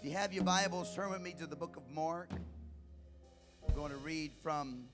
If 0.00 0.06
you 0.06 0.12
have 0.12 0.32
your 0.32 0.44
Bibles, 0.44 0.94
turn 0.94 1.10
with 1.10 1.20
me 1.20 1.34
to 1.38 1.46
the 1.46 1.54
book 1.54 1.76
of 1.76 1.86
Mark. 1.90 2.30
I'm 3.68 3.74
going 3.74 3.90
to 3.90 3.98
read 3.98 4.32
from 4.42 4.84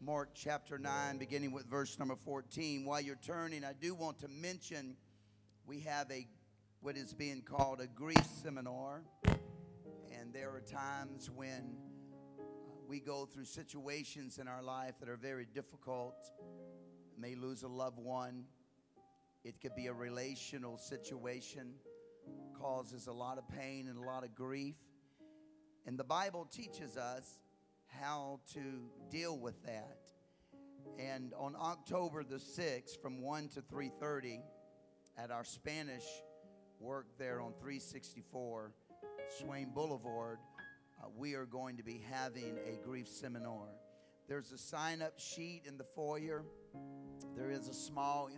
Mark 0.00 0.28
chapter 0.32 0.78
9, 0.78 1.18
beginning 1.18 1.50
with 1.50 1.66
verse 1.66 1.98
number 1.98 2.14
14. 2.14 2.84
While 2.84 3.00
you're 3.00 3.16
turning, 3.16 3.64
I 3.64 3.72
do 3.72 3.96
want 3.96 4.20
to 4.20 4.28
mention 4.28 4.94
we 5.66 5.80
have 5.80 6.08
a 6.12 6.28
what 6.82 6.96
is 6.96 7.12
being 7.12 7.42
called 7.42 7.80
a 7.80 7.88
grief 7.88 8.24
seminar. 8.40 9.02
And 9.24 10.32
there 10.32 10.50
are 10.50 10.60
times 10.60 11.28
when 11.34 11.76
uh, 12.38 12.44
we 12.86 13.00
go 13.00 13.26
through 13.26 13.46
situations 13.46 14.38
in 14.38 14.46
our 14.46 14.62
life 14.62 14.94
that 15.00 15.08
are 15.08 15.16
very 15.16 15.48
difficult. 15.52 16.14
May 17.18 17.34
lose 17.34 17.64
a 17.64 17.68
loved 17.68 17.98
one. 17.98 18.44
It 19.42 19.60
could 19.60 19.74
be 19.74 19.88
a 19.88 19.92
relational 19.92 20.78
situation 20.78 21.72
causes 22.60 23.06
a 23.06 23.12
lot 23.12 23.38
of 23.38 23.48
pain 23.48 23.88
and 23.88 23.98
a 23.98 24.02
lot 24.02 24.24
of 24.24 24.34
grief. 24.34 24.76
And 25.86 25.98
the 25.98 26.04
Bible 26.04 26.46
teaches 26.50 26.96
us 26.96 27.38
how 27.86 28.40
to 28.54 28.60
deal 29.10 29.38
with 29.38 29.62
that. 29.64 29.98
And 30.98 31.32
on 31.38 31.54
October 31.58 32.24
the 32.24 32.36
6th 32.36 33.00
from 33.00 33.22
1 33.22 33.48
to 33.50 33.62
3:30 33.62 34.42
at 35.16 35.30
our 35.30 35.44
Spanish 35.44 36.04
work 36.80 37.06
there 37.18 37.40
on 37.40 37.52
364 37.54 38.72
Swain 39.38 39.70
Boulevard, 39.74 40.38
uh, 41.02 41.08
we 41.16 41.34
are 41.34 41.46
going 41.46 41.76
to 41.76 41.82
be 41.82 42.02
having 42.10 42.58
a 42.66 42.76
grief 42.84 43.08
seminar. 43.08 43.68
There's 44.28 44.52
a 44.52 44.58
sign 44.58 45.02
up 45.02 45.18
sheet 45.18 45.62
in 45.66 45.78
the 45.78 45.84
foyer. 45.84 46.44
There 47.36 47.50
is 47.50 47.68
a 47.68 47.74
small 47.74 48.28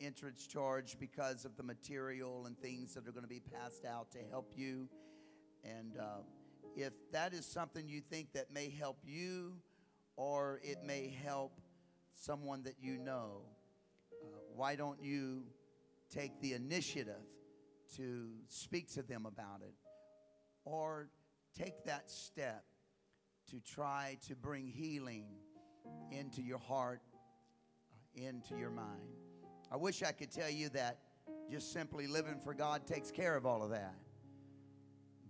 entrance 0.00 0.46
charge 0.46 0.96
because 0.98 1.44
of 1.44 1.56
the 1.56 1.62
material 1.62 2.46
and 2.46 2.58
things 2.58 2.94
that 2.94 3.06
are 3.06 3.12
going 3.12 3.24
to 3.24 3.28
be 3.28 3.40
passed 3.40 3.84
out 3.84 4.10
to 4.12 4.18
help 4.30 4.52
you. 4.56 4.88
And 5.64 5.96
uh, 5.98 6.22
if 6.76 6.92
that 7.12 7.32
is 7.32 7.44
something 7.44 7.88
you 7.88 8.00
think 8.00 8.32
that 8.32 8.52
may 8.52 8.70
help 8.70 8.98
you 9.04 9.54
or 10.16 10.60
it 10.62 10.78
may 10.84 11.16
help 11.24 11.60
someone 12.14 12.62
that 12.64 12.74
you 12.80 12.98
know, 12.98 13.42
uh, 14.12 14.26
why 14.54 14.74
don't 14.74 15.02
you 15.02 15.44
take 16.10 16.40
the 16.40 16.54
initiative 16.54 17.14
to 17.96 18.28
speak 18.48 18.92
to 18.92 19.02
them 19.02 19.26
about 19.26 19.60
it 19.62 19.74
or 20.64 21.08
take 21.56 21.84
that 21.84 22.10
step 22.10 22.64
to 23.50 23.60
try 23.60 24.18
to 24.26 24.34
bring 24.34 24.66
healing 24.66 25.26
into 26.10 26.42
your 26.42 26.58
heart, 26.58 27.00
uh, 27.94 28.26
into 28.26 28.56
your 28.56 28.70
mind? 28.70 29.17
I 29.70 29.76
wish 29.76 30.02
I 30.02 30.12
could 30.12 30.30
tell 30.30 30.50
you 30.50 30.68
that 30.70 30.98
just 31.50 31.72
simply 31.72 32.06
living 32.06 32.38
for 32.42 32.54
God 32.54 32.86
takes 32.86 33.10
care 33.10 33.36
of 33.36 33.46
all 33.46 33.62
of 33.62 33.70
that. 33.70 33.94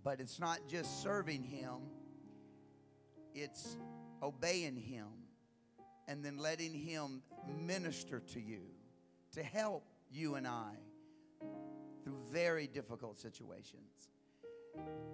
But 0.03 0.19
it's 0.19 0.39
not 0.39 0.59
just 0.67 1.03
serving 1.03 1.43
Him, 1.43 1.77
it's 3.33 3.77
obeying 4.23 4.75
Him 4.75 5.07
and 6.07 6.23
then 6.23 6.37
letting 6.37 6.73
Him 6.73 7.21
minister 7.59 8.19
to 8.33 8.39
you 8.39 8.61
to 9.33 9.43
help 9.43 9.83
you 10.11 10.35
and 10.35 10.47
I 10.47 10.71
through 12.03 12.17
very 12.31 12.67
difficult 12.67 13.19
situations. 13.19 14.09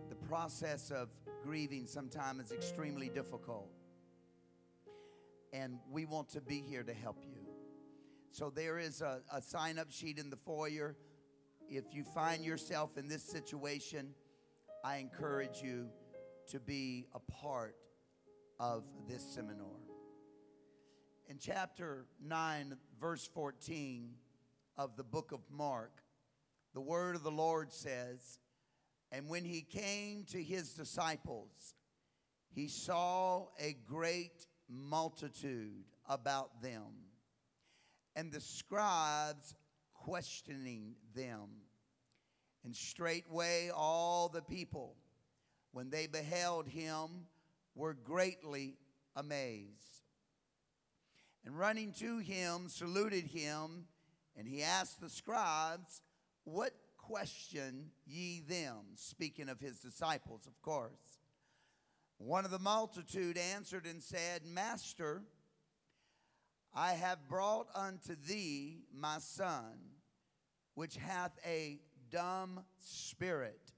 The 0.09 0.15
process 0.27 0.91
of 0.91 1.09
grieving 1.43 1.87
sometimes 1.87 2.45
is 2.45 2.51
extremely 2.51 3.09
difficult. 3.09 3.69
And 5.53 5.79
we 5.91 6.05
want 6.05 6.29
to 6.29 6.41
be 6.41 6.61
here 6.61 6.83
to 6.83 6.93
help 6.93 7.23
you. 7.23 7.44
So 8.35 8.49
there 8.49 8.77
is 8.77 8.99
a, 8.99 9.21
a 9.31 9.41
sign 9.41 9.79
up 9.79 9.89
sheet 9.89 10.19
in 10.19 10.29
the 10.29 10.35
foyer. 10.35 10.97
If 11.69 11.85
you 11.93 12.03
find 12.03 12.43
yourself 12.43 12.97
in 12.97 13.07
this 13.07 13.23
situation, 13.23 14.13
I 14.83 14.97
encourage 14.97 15.61
you 15.61 15.87
to 16.49 16.59
be 16.59 17.07
a 17.13 17.19
part 17.31 17.77
of 18.59 18.83
this 19.07 19.23
seminar. 19.23 19.79
In 21.29 21.37
chapter 21.39 22.07
9, 22.21 22.75
verse 22.99 23.25
14 23.33 24.09
of 24.77 24.97
the 24.97 25.03
book 25.05 25.31
of 25.31 25.39
Mark, 25.49 26.03
the 26.73 26.81
word 26.81 27.15
of 27.15 27.23
the 27.23 27.31
Lord 27.31 27.71
says, 27.71 28.39
And 29.13 29.29
when 29.29 29.45
he 29.45 29.61
came 29.61 30.25
to 30.33 30.43
his 30.43 30.73
disciples, 30.73 31.73
he 32.53 32.67
saw 32.67 33.45
a 33.57 33.77
great 33.87 34.45
multitude 34.67 35.85
about 36.09 36.61
them 36.61 37.04
and 38.15 38.31
the 38.31 38.41
scribes 38.41 39.55
questioning 39.93 40.95
them. 41.15 41.49
And 42.63 42.75
straightway 42.75 43.69
all 43.73 44.29
the 44.29 44.41
people, 44.41 44.95
when 45.71 45.89
they 45.89 46.07
beheld 46.07 46.67
him, 46.67 47.27
were 47.75 47.93
greatly 47.93 48.75
amazed. 49.15 50.05
And 51.45 51.57
running 51.57 51.91
to 51.99 52.17
him, 52.17 52.69
saluted 52.69 53.25
him, 53.25 53.85
and 54.35 54.47
he 54.47 54.63
asked 54.63 54.99
the 54.99 55.09
scribes, 55.09 56.01
What 56.43 56.73
question 56.97 57.91
ye 58.07 58.41
them? 58.41 58.77
Speaking 58.95 59.47
of 59.47 59.59
his 59.59 59.79
disciples, 59.79 60.47
of 60.47 60.59
course. 60.61 61.19
One 62.17 62.45
of 62.45 62.51
the 62.51 62.59
multitude 62.59 63.37
answered 63.37 63.85
and 63.85 64.01
said, 64.01 64.45
Master, 64.45 65.21
I 66.75 66.91
have 66.91 67.29
brought 67.29 67.67
unto 67.73 68.15
thee 68.27 68.83
my 68.93 69.19
son, 69.19 69.79
which 70.73 70.97
hath 70.97 71.31
a 71.45 71.79
dumb 72.11 72.65
spirit. 72.79 73.71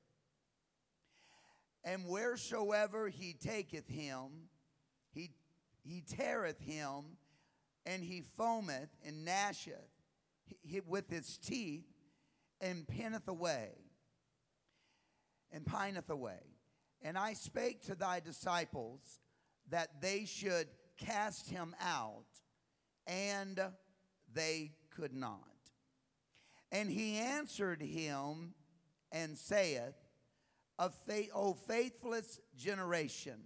And 1.84 2.07
wheresoever 2.07 3.07
he 3.07 3.34
taketh 3.34 3.88
him, 3.88 4.50
he, 5.12 5.30
he 5.84 6.02
teareth 6.02 6.59
him, 6.59 7.18
and 7.86 8.03
he 8.03 8.24
foameth 8.38 8.90
and 9.06 9.28
gnasheth 9.28 9.75
with 10.88 11.07
his 11.09 11.38
teeth, 11.38 11.86
and 12.59 12.88
pinneth 12.88 13.28
away, 13.28 13.69
and 15.52 15.66
pineth 15.68 16.09
away. 16.09 16.41
And 17.03 17.16
I 17.16 17.34
spake 17.34 17.86
to 17.86 17.96
thy 17.96 18.22
disciples 18.22 19.19
that 19.69 20.02
they 20.02 20.25
should 20.25 20.68
cast 20.97 21.52
him 21.52 21.75
out 21.80 22.25
and 23.07 23.59
they 24.34 24.73
could 24.95 25.13
not. 25.13 25.40
And 26.72 26.91
he 26.91 27.18
answered 27.18 27.81
him 27.81 28.53
and 29.12 29.38
saith, 29.38 29.95
O 30.79 31.53
faithless 31.68 32.40
generation, 32.56 33.40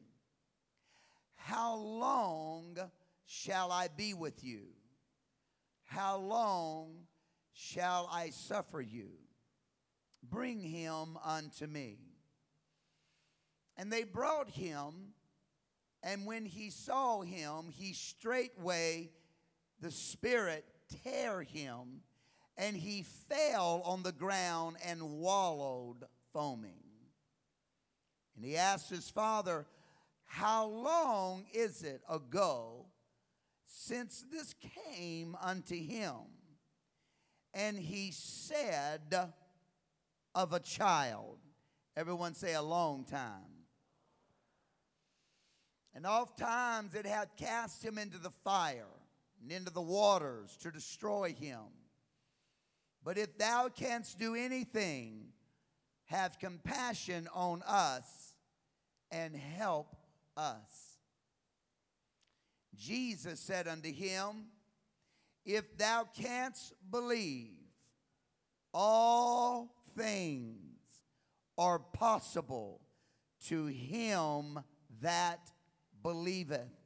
how 1.36 1.76
long 1.76 2.78
shall 3.26 3.72
I 3.72 3.88
be 3.88 4.14
with 4.14 4.44
you? 4.44 4.64
How 5.86 6.18
long 6.18 7.08
shall 7.54 8.10
I 8.12 8.32
suffer 8.32 8.82
you? 8.82 9.12
Bring 10.24 10.62
him 10.62 11.18
unto 11.24 11.68
me. 11.68 12.00
And 13.78 13.92
they 13.92 14.04
brought 14.04 14.50
him, 14.50 15.14
and 16.04 16.26
when 16.26 16.46
he 16.46 16.70
saw 16.70 17.22
him, 17.22 17.70
he 17.70 17.94
straightway 17.94 19.10
the 19.82 19.92
Spirit 19.92 20.66
tear 21.04 21.42
him, 21.42 22.02
and 22.58 22.78
he 22.78 23.04
fell 23.04 23.82
on 23.86 24.04
the 24.04 24.12
ground 24.12 24.78
and 24.86 25.20
wallowed, 25.20 26.06
foaming. 26.32 26.84
And 28.36 28.46
he 28.46 28.56
asked 28.56 28.90
his 28.90 29.10
father, 29.10 29.66
How 30.26 30.68
long 30.68 31.46
is 31.54 31.84
it 31.84 32.02
ago 32.10 32.86
since 33.66 34.24
this 34.32 34.54
came 34.94 35.36
unto 35.42 35.76
him? 35.76 36.16
And 37.54 37.78
he 37.78 38.12
said, 38.12 39.16
Of 40.36 40.54
a 40.54 40.60
child. 40.60 41.40
Everyone 41.98 42.34
say 42.34 42.54
a 42.54 42.62
long 42.62 43.04
time. 43.04 43.66
And 45.94 46.06
oft 46.06 46.38
times 46.38 46.96
it 46.96 47.06
had 47.06 47.36
cast 47.36 47.84
him 47.84 47.98
into 47.98 48.18
the 48.18 48.30
fire 48.30 48.86
and 49.42 49.52
into 49.52 49.72
the 49.72 49.82
waters 49.82 50.56
to 50.62 50.72
destroy 50.72 51.34
him. 51.34 51.62
But 53.04 53.18
if 53.18 53.38
thou 53.38 53.70
canst 53.70 54.20
do 54.20 54.36
anything, 54.36 55.30
have 56.06 56.40
compassion 56.40 57.28
on 57.34 57.64
us 57.66 58.36
and 59.10 59.36
help 59.36 59.96
us. 60.38 60.98
Jesus 62.76 63.40
said 63.40 63.68
unto 63.68 63.92
him, 63.92 64.46
If 65.46 65.78
thou 65.78 66.08
canst 66.16 66.74
believe, 66.90 67.58
all 68.74 69.76
things 69.98 70.58
are 71.58 71.80
possible 71.80 72.82
to 73.48 73.66
him 73.66 74.60
that 75.02 75.52
believeth. 76.04 76.81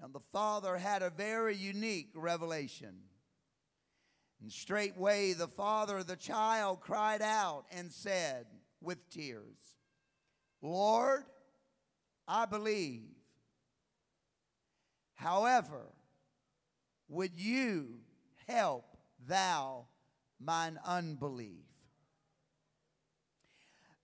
And 0.00 0.12
the 0.14 0.20
father 0.20 0.76
had 0.76 1.02
a 1.02 1.10
very 1.10 1.56
unique 1.56 2.10
revelation. 2.14 2.94
And 4.40 4.52
straightway 4.52 5.32
the 5.32 5.48
father 5.48 5.98
of 5.98 6.06
the 6.06 6.16
child 6.16 6.80
cried 6.80 7.22
out 7.22 7.64
and 7.72 7.90
said, 7.90 8.46
with 8.80 9.08
tears, 9.10 9.74
Lord, 10.62 11.24
I 12.28 12.46
believe. 12.46 13.08
However, 15.14 15.86
would 17.08 17.38
you 17.38 18.00
help 18.46 18.84
thou 19.26 19.86
mine 20.38 20.78
unbelief? 20.84 21.65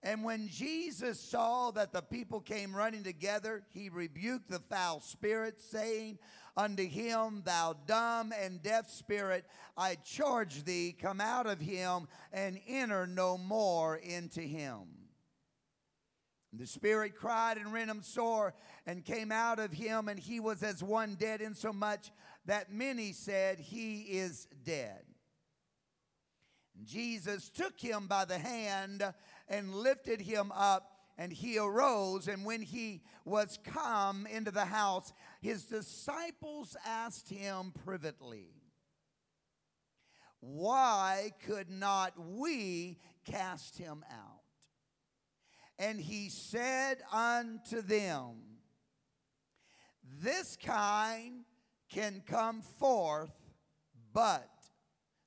And 0.03 0.21
when 0.21 0.49
Jesus 0.49 1.17
saw 1.17 1.71
that 1.71 1.93
the 1.93 2.01
people 2.01 2.41
came 2.41 2.75
running 2.75 3.03
together, 3.03 3.63
he 3.73 3.87
rebuked 3.87 4.49
the 4.49 4.59
foul 4.59 4.99
spirit, 4.99 5.61
saying 5.61 6.19
unto 6.57 6.85
him, 6.85 7.41
Thou 7.45 7.77
dumb 7.87 8.33
and 8.37 8.61
deaf 8.61 8.89
spirit, 8.89 9.45
I 9.77 9.95
charge 9.95 10.65
thee, 10.65 10.93
come 10.99 11.21
out 11.21 11.47
of 11.47 11.61
him 11.61 12.09
and 12.33 12.59
enter 12.67 13.07
no 13.07 13.37
more 13.37 13.95
into 13.95 14.41
him. 14.41 14.81
The 16.51 16.67
spirit 16.67 17.15
cried 17.15 17.57
and 17.57 17.73
rent 17.73 17.89
him 17.89 18.03
sore 18.03 18.53
and 18.85 19.05
came 19.05 19.31
out 19.31 19.57
of 19.57 19.71
him, 19.71 20.09
and 20.09 20.19
he 20.19 20.39
was 20.39 20.61
as 20.61 20.83
one 20.83 21.15
dead, 21.15 21.41
insomuch 21.41 22.11
that 22.45 22.71
many 22.71 23.13
said, 23.13 23.59
He 23.59 24.01
is 24.01 24.47
dead. 24.63 25.03
Jesus 26.83 27.49
took 27.49 27.79
him 27.79 28.07
by 28.07 28.25
the 28.25 28.37
hand 28.37 29.03
and 29.47 29.73
lifted 29.73 30.21
him 30.21 30.51
up, 30.53 30.91
and 31.17 31.31
he 31.31 31.57
arose. 31.57 32.27
And 32.27 32.45
when 32.45 32.61
he 32.61 33.01
was 33.25 33.59
come 33.63 34.27
into 34.27 34.51
the 34.51 34.65
house, 34.65 35.13
his 35.41 35.65
disciples 35.65 36.75
asked 36.85 37.29
him 37.29 37.73
privately, 37.83 38.49
Why 40.39 41.31
could 41.45 41.69
not 41.69 42.13
we 42.17 42.99
cast 43.25 43.77
him 43.77 44.03
out? 44.11 44.41
And 45.79 45.99
he 45.99 46.29
said 46.29 46.99
unto 47.11 47.81
them, 47.81 48.35
This 50.21 50.55
kind 50.55 51.45
can 51.89 52.21
come 52.25 52.61
forth, 52.61 53.31
but 54.13 54.49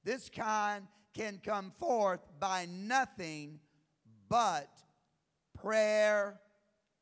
this 0.05 0.29
kind 0.29 0.87
can 1.15 1.41
come 1.45 1.73
forth 1.79 2.21
by 2.39 2.67
nothing 2.71 3.61
but 4.29 4.69
prayer 5.55 6.39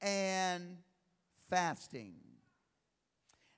and 0.00 0.76
fasting. 1.48 2.14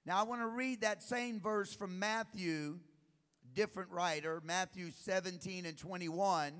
Now, 0.04 0.20
I 0.20 0.22
want 0.22 0.40
to 0.40 0.46
read 0.46 0.82
that 0.82 1.02
same 1.02 1.40
verse 1.40 1.74
from 1.74 1.98
Matthew, 1.98 2.78
different 3.54 3.90
writer, 3.90 4.40
Matthew 4.44 4.90
17 4.92 5.66
and 5.66 5.76
21. 5.76 6.52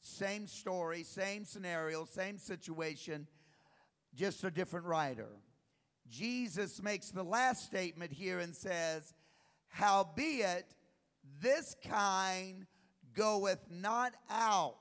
Same 0.00 0.46
story, 0.46 1.04
same 1.04 1.44
scenario, 1.44 2.04
same 2.04 2.38
situation, 2.38 3.28
just 4.14 4.42
a 4.42 4.50
different 4.50 4.86
writer. 4.86 5.28
Jesus 6.08 6.82
makes 6.82 7.10
the 7.10 7.22
last 7.22 7.64
statement 7.64 8.12
here 8.12 8.40
and 8.40 8.56
says, 8.56 9.14
Howbeit, 9.68 10.74
this 11.40 11.76
kind 11.86 12.66
goeth 13.14 13.64
not 13.70 14.14
out 14.28 14.79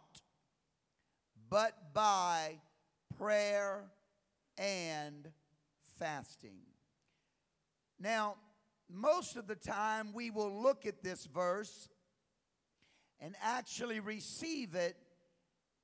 but 1.49 1.93
by 1.93 2.59
prayer 3.17 3.85
and 4.57 5.27
fasting. 5.97 6.59
Now, 7.99 8.35
most 8.89 9.35
of 9.35 9.47
the 9.47 9.55
time 9.55 10.13
we 10.13 10.29
will 10.29 10.61
look 10.61 10.85
at 10.85 11.03
this 11.03 11.25
verse 11.25 11.89
and 13.19 13.35
actually 13.41 13.99
receive 13.99 14.75
it 14.75 14.95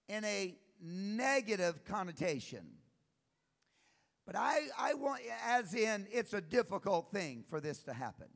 in 0.08 0.24
a 0.24 0.56
negative 0.82 1.84
connotation. 1.86 2.66
But 4.26 4.36
I, 4.36 4.62
I 4.78 4.94
want, 4.96 5.22
as 5.46 5.74
in, 5.74 6.08
it's 6.12 6.34
a 6.34 6.42
difficult 6.42 7.12
thing 7.12 7.44
for 7.48 7.60
this 7.60 7.84
to 7.84 7.94
happen. 7.94 8.28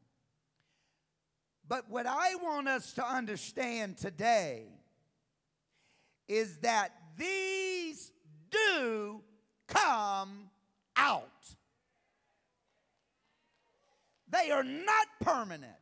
But 1.68 1.90
what 1.90 2.06
I 2.06 2.36
want 2.36 2.68
us 2.68 2.94
to 2.94 3.06
understand 3.06 3.98
today 3.98 4.68
is 6.28 6.58
that 6.58 6.99
these 7.20 8.12
do 8.50 9.22
come 9.68 10.50
out. 10.96 11.26
They 14.32 14.52
are 14.52 14.64
not 14.64 15.08
permanent. 15.22 15.74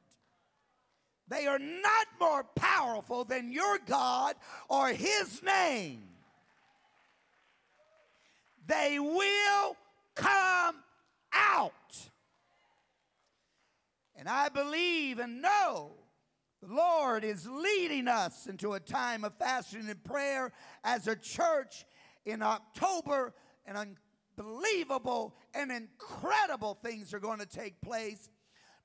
They 1.30 1.46
are 1.46 1.60
not 1.60 2.08
more 2.20 2.44
powerful 2.56 3.26
than 3.26 3.52
your 3.52 3.78
God 3.86 4.36
or 4.70 4.90
His 4.90 5.44
name. 5.44 6.04
They 8.66 9.00
will 9.00 9.78
come 10.16 10.76
out. 11.34 11.74
And 14.16 14.28
I 14.28 14.50
believe 14.50 15.20
and 15.20 15.42
know 15.42 15.92
the 16.62 16.74
Lord 16.74 17.24
is 17.24 17.48
leading 17.48 18.08
us 18.08 18.48
into 18.48 18.74
a 18.74 18.80
time 18.80 19.24
of 19.24 19.34
fasting 19.38 19.90
and 19.90 20.04
prayer 20.04 20.52
as 20.84 21.08
a 21.08 21.16
church 21.16 21.86
in 22.26 22.42
October, 22.42 23.34
and 23.66 23.96
unbelievable 24.38 25.36
and 25.54 25.72
incredible 25.72 26.78
things 26.84 27.14
are 27.14 27.20
going 27.20 27.40
to 27.40 27.46
take 27.46 27.80
place. 27.82 28.30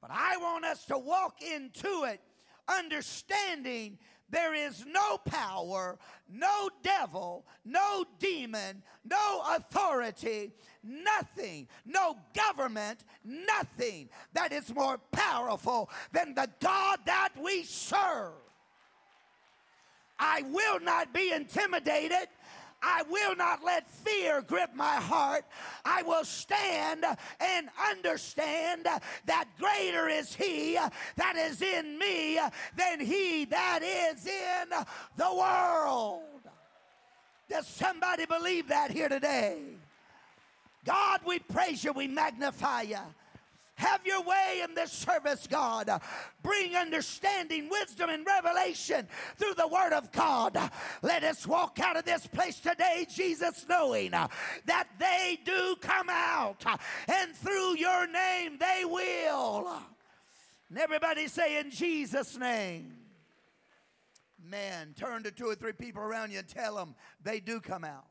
But 0.00 0.10
I 0.12 0.36
want 0.36 0.64
us 0.64 0.84
to 0.86 0.98
walk 0.98 1.42
into 1.42 2.04
it 2.04 2.20
understanding 2.68 3.98
there 4.32 4.54
is 4.54 4.84
no 4.86 5.18
power, 5.18 5.98
no 6.28 6.70
devil, 6.82 7.44
no 7.64 8.04
demon, 8.18 8.82
no 9.04 9.42
authority, 9.54 10.50
nothing, 10.82 11.68
no 11.84 12.16
government, 12.34 13.04
nothing 13.22 14.08
that 14.32 14.52
is 14.52 14.74
more 14.74 14.98
powerful 15.12 15.90
than 16.12 16.34
the 16.34 16.48
God 16.60 17.00
that 17.04 17.28
we 17.40 17.62
serve. 17.62 18.32
I 20.18 20.42
will 20.42 20.80
not 20.80 21.12
be 21.12 21.32
intimidated. 21.32 22.28
I 22.82 23.02
will 23.08 23.36
not 23.36 23.64
let 23.64 23.88
fear 23.88 24.42
grip 24.42 24.70
my 24.74 24.96
heart. 24.96 25.44
I 25.84 26.02
will 26.02 26.24
stand 26.24 27.04
and 27.40 27.68
understand 27.90 28.86
that 29.26 29.44
greater 29.58 30.08
is 30.08 30.34
He 30.34 30.78
that 31.16 31.36
is 31.36 31.62
in 31.62 31.98
me 31.98 32.40
than 32.76 33.00
He 33.00 33.44
that 33.46 33.80
is 33.82 34.26
in 34.26 34.68
the 35.16 35.34
world. 35.34 36.22
Does 37.48 37.66
somebody 37.66 38.26
believe 38.26 38.68
that 38.68 38.90
here 38.90 39.08
today? 39.08 39.62
God, 40.84 41.20
we 41.26 41.38
praise 41.38 41.84
you, 41.84 41.92
we 41.92 42.08
magnify 42.08 42.82
you. 42.82 42.98
Have 43.82 44.06
your 44.06 44.22
way 44.22 44.60
in 44.62 44.76
this 44.76 44.92
service, 44.92 45.48
God. 45.50 45.90
Bring 46.40 46.76
understanding, 46.76 47.68
wisdom, 47.68 48.10
and 48.10 48.24
revelation 48.24 49.08
through 49.36 49.54
the 49.54 49.66
Word 49.66 49.92
of 49.92 50.12
God. 50.12 50.56
Let 51.02 51.24
us 51.24 51.48
walk 51.48 51.80
out 51.80 51.96
of 51.96 52.04
this 52.04 52.24
place 52.28 52.60
today, 52.60 53.06
Jesus, 53.12 53.66
knowing 53.68 54.12
that 54.12 54.86
they 55.00 55.36
do 55.44 55.74
come 55.80 56.06
out, 56.08 56.64
and 57.08 57.34
through 57.34 57.76
your 57.76 58.06
name 58.06 58.56
they 58.58 58.84
will. 58.84 59.68
And 60.68 60.78
everybody 60.78 61.26
say, 61.26 61.58
In 61.58 61.72
Jesus' 61.72 62.38
name. 62.38 62.94
Man, 64.44 64.94
turn 64.96 65.24
to 65.24 65.32
two 65.32 65.46
or 65.46 65.54
three 65.56 65.72
people 65.72 66.02
around 66.02 66.30
you 66.30 66.38
and 66.38 66.48
tell 66.48 66.76
them 66.76 66.94
they 67.22 67.40
do 67.40 67.60
come 67.60 67.84
out. 67.84 68.04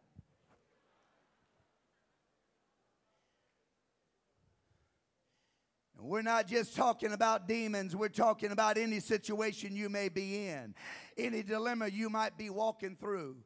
We're 6.04 6.24
not 6.24 6.48
just 6.48 6.76
talking 6.76 7.12
about 7.14 7.48
demons, 7.48 7.96
we're 7.96 8.10
talking 8.10 8.52
about 8.52 8.78
any 8.78 9.00
situation 9.00 9.76
you 9.76 9.88
may 9.88 10.10
be 10.10 10.48
in, 10.48 10.74
any 11.16 11.44
dilemma 11.44 11.90
you 11.90 12.10
might 12.10 12.38
be 12.38 12.50
walking 12.50 12.96
through, 12.96 13.38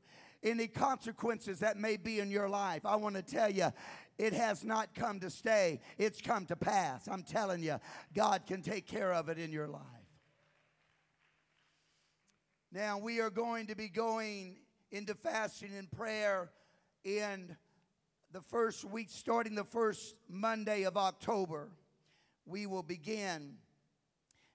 any 0.42 0.68
consequences 0.68 1.60
that 1.60 1.76
may 1.76 1.98
be 1.98 2.20
in 2.20 2.32
your 2.32 2.48
life. 2.48 2.86
I 2.86 2.96
want 2.96 3.16
to 3.16 3.22
tell 3.22 3.52
you, 3.52 3.74
it 4.18 4.32
has 4.32 4.64
not 4.64 4.96
come 4.96 5.20
to 5.20 5.30
stay, 5.30 5.82
it's 5.98 6.22
come 6.22 6.46
to 6.46 6.56
pass. 6.56 7.10
I'm 7.10 7.24
telling 7.24 7.62
you, 7.62 7.78
God 8.14 8.44
can 8.48 8.62
take 8.62 8.88
care 8.88 9.14
of 9.14 9.28
it 9.28 9.38
in 9.38 9.52
your 9.52 9.68
life. 9.68 9.82
Now, 12.72 12.98
we 12.98 13.20
are 13.20 13.30
going 13.30 13.68
to 13.68 13.76
be 13.76 13.90
going 13.90 14.58
into 14.92 15.14
fasting 15.14 15.72
and 15.78 15.92
prayer 15.92 16.52
in 17.04 17.56
the 18.32 18.42
first 18.42 18.86
week, 18.86 19.08
starting 19.10 19.56
the 19.56 19.66
first 19.66 20.16
Monday 20.30 20.84
of 20.84 20.96
October 20.96 21.70
we 22.46 22.66
will 22.66 22.84
begin. 22.84 23.56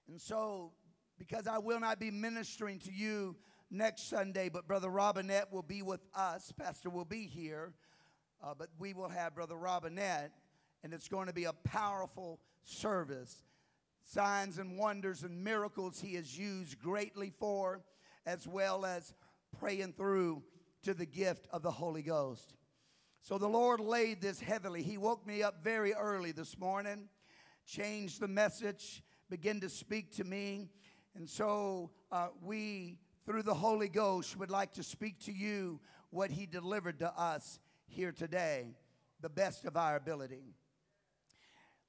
And 0.07 0.19
so, 0.19 0.71
because 1.17 1.47
I 1.47 1.57
will 1.57 1.79
not 1.79 1.99
be 1.99 2.11
ministering 2.11 2.79
to 2.79 2.91
you 2.91 3.35
next 3.69 4.09
Sunday, 4.09 4.49
but 4.49 4.67
Brother 4.67 4.89
Robinette 4.89 5.51
will 5.51 5.61
be 5.61 5.81
with 5.81 6.01
us. 6.15 6.51
Pastor 6.51 6.89
will 6.89 7.05
be 7.05 7.25
here, 7.27 7.73
uh, 8.43 8.53
but 8.57 8.69
we 8.79 8.93
will 8.93 9.09
have 9.09 9.35
Brother 9.35 9.55
Robinette, 9.55 10.31
and 10.83 10.93
it's 10.93 11.07
going 11.07 11.27
to 11.27 11.33
be 11.33 11.45
a 11.45 11.53
powerful 11.53 12.39
service. 12.63 13.43
Signs 14.03 14.57
and 14.57 14.77
wonders 14.77 15.23
and 15.23 15.43
miracles 15.43 16.01
he 16.01 16.15
has 16.15 16.37
used 16.37 16.79
greatly 16.79 17.31
for, 17.39 17.81
as 18.25 18.47
well 18.47 18.85
as 18.85 19.13
praying 19.59 19.93
through 19.93 20.43
to 20.83 20.93
the 20.93 21.05
gift 21.05 21.47
of 21.51 21.61
the 21.61 21.71
Holy 21.71 22.01
Ghost. 22.01 22.55
So 23.21 23.37
the 23.37 23.47
Lord 23.47 23.79
laid 23.79 24.21
this 24.21 24.39
heavily. 24.39 24.81
He 24.81 24.97
woke 24.97 25.25
me 25.27 25.43
up 25.43 25.63
very 25.63 25.93
early 25.93 26.31
this 26.31 26.57
morning, 26.57 27.07
changed 27.65 28.19
the 28.19 28.27
message, 28.27 29.03
began 29.29 29.59
to 29.61 29.69
speak 29.69 30.11
to 30.15 30.23
me. 30.23 30.69
And 31.15 31.29
so 31.29 31.91
uh, 32.11 32.27
we, 32.41 32.97
through 33.25 33.43
the 33.43 33.53
Holy 33.53 33.89
Ghost, 33.89 34.37
would 34.37 34.51
like 34.51 34.73
to 34.73 34.83
speak 34.83 35.19
to 35.25 35.31
you 35.31 35.79
what 36.09 36.31
He 36.31 36.45
delivered 36.45 36.99
to 36.99 37.11
us 37.19 37.59
here 37.87 38.11
today, 38.11 38.75
the 39.21 39.29
best 39.29 39.65
of 39.65 39.77
our 39.77 39.95
ability. 39.95 40.55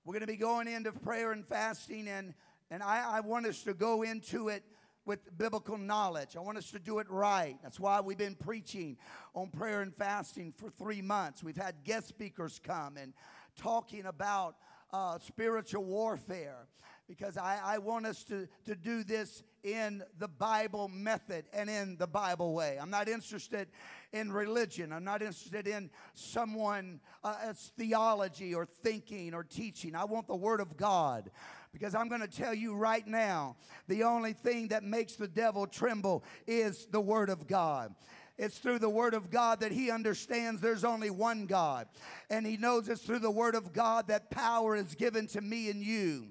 We're 0.05 0.15
going 0.15 0.23
to 0.23 0.27
be 0.27 0.37
going 0.37 0.67
into 0.67 0.93
prayer 0.93 1.33
and 1.33 1.47
fasting, 1.47 2.09
and, 2.09 2.35
and 2.71 2.83
I, 2.83 3.19
I 3.19 3.21
want 3.21 3.47
us 3.47 3.63
to 3.65 3.75
go 3.75 4.03
into 4.03 4.49
it 4.49 4.65
with 5.05 5.37
biblical 5.37 5.79
knowledge. 5.79 6.37
I 6.37 6.41
want 6.41 6.59
us 6.59 6.71
to 6.73 6.79
do 6.79 6.99
it 6.99 7.11
right. 7.11 7.57
That's 7.63 7.81
why 7.81 8.01
we've 8.01 8.19
been 8.19 8.35
preaching 8.35 8.97
on 9.35 9.49
prayer 9.49 9.81
and 9.81 9.95
fasting 9.95 10.55
for 10.57 10.71
three 10.71 11.03
months. 11.03 11.43
We've 11.43 11.57
had 11.57 11.85
guest 11.85 12.09
speakers 12.09 12.61
come 12.63 12.97
and 12.97 13.13
talking 13.57 14.07
about 14.07 14.57
uh, 14.93 15.19
spiritual 15.19 15.85
warfare 15.85 16.67
because 17.09 17.37
I, 17.37 17.59
I 17.63 17.79
want 17.79 18.07
us 18.07 18.25
to, 18.25 18.49
to 18.65 18.75
do 18.75 19.05
this 19.05 19.43
in 19.63 20.03
the 20.19 20.29
Bible 20.29 20.89
method 20.89 21.45
and 21.53 21.69
in 21.69 21.97
the 21.97 22.07
Bible 22.07 22.55
way. 22.55 22.79
I'm 22.81 22.91
not 22.91 23.09
interested 23.09 23.69
in 24.13 24.33
religion. 24.33 24.93
I'm 24.93 25.05
not 25.05 25.23
interested 25.23 25.69
in 25.69 25.91
someone 26.15 27.01
uh, 27.23 27.53
theology 27.77 28.55
or 28.55 28.67
thinking 28.67 29.35
or 29.35 29.45
teaching. 29.45 29.95
I 29.95 30.05
want 30.05 30.27
the 30.27 30.37
Word 30.37 30.61
of 30.61 30.77
God 30.77 31.31
because 31.73 31.95
I'm 31.95 32.09
going 32.09 32.21
to 32.21 32.29
tell 32.29 32.55
you 32.55 32.75
right 32.75 33.07
now 33.07 33.57
the 33.89 34.05
only 34.05 34.33
thing 34.33 34.69
that 34.69 34.83
makes 34.83 35.17
the 35.17 35.29
devil 35.29 35.67
tremble 35.67 36.25
is 36.47 36.87
the 36.87 37.01
Word 37.01 37.31
of 37.31 37.47
God. 37.47 37.95
It's 38.39 38.59
through 38.59 38.79
the 38.79 38.91
Word 38.91 39.15
of 39.15 39.31
God 39.31 39.61
that 39.61 39.73
he 39.73 39.91
understands 39.91 40.61
there's 40.61 40.85
only 40.85 41.11
one 41.11 41.47
God. 41.47 41.87
And 42.31 42.47
he 42.47 42.57
knows 42.57 42.89
it's 42.89 43.03
through 43.03 43.21
the 43.21 43.31
Word 43.31 43.55
of 43.55 43.73
God 43.73 44.09
that 44.09 44.31
power 44.31 44.75
is 44.75 44.95
given 44.95 45.27
to 45.29 45.41
me 45.41 45.71
and 45.71 45.83
you. 45.83 46.29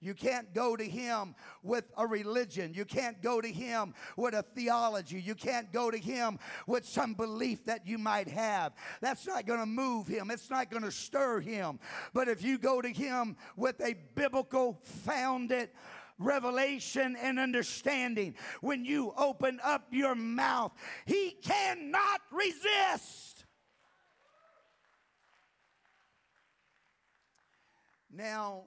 You 0.00 0.14
can't 0.14 0.54
go 0.54 0.76
to 0.76 0.84
him 0.84 1.34
with 1.64 1.84
a 1.96 2.06
religion. 2.06 2.72
You 2.72 2.84
can't 2.84 3.20
go 3.20 3.40
to 3.40 3.48
him 3.48 3.94
with 4.16 4.32
a 4.32 4.42
theology. 4.42 5.20
You 5.20 5.34
can't 5.34 5.72
go 5.72 5.90
to 5.90 5.98
him 5.98 6.38
with 6.68 6.86
some 6.86 7.14
belief 7.14 7.64
that 7.64 7.84
you 7.84 7.98
might 7.98 8.28
have. 8.28 8.74
That's 9.00 9.26
not 9.26 9.44
going 9.44 9.58
to 9.58 9.66
move 9.66 10.06
him, 10.06 10.30
it's 10.30 10.50
not 10.50 10.70
going 10.70 10.84
to 10.84 10.92
stir 10.92 11.40
him. 11.40 11.80
But 12.14 12.28
if 12.28 12.42
you 12.42 12.58
go 12.58 12.80
to 12.80 12.88
him 12.88 13.36
with 13.56 13.80
a 13.80 13.96
biblical 14.14 14.78
founded, 14.82 15.70
revelation 16.18 17.16
and 17.20 17.38
understanding. 17.38 18.34
When 18.60 18.84
you 18.84 19.12
open 19.16 19.60
up 19.62 19.86
your 19.90 20.14
mouth, 20.14 20.72
he 21.06 21.36
cannot 21.42 22.20
resist. 22.30 23.44
Now, 28.10 28.64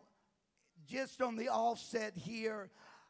just 0.87 1.21
on 1.21 1.35
the 1.35 1.49
offset 1.49 2.15
here, 2.15 2.69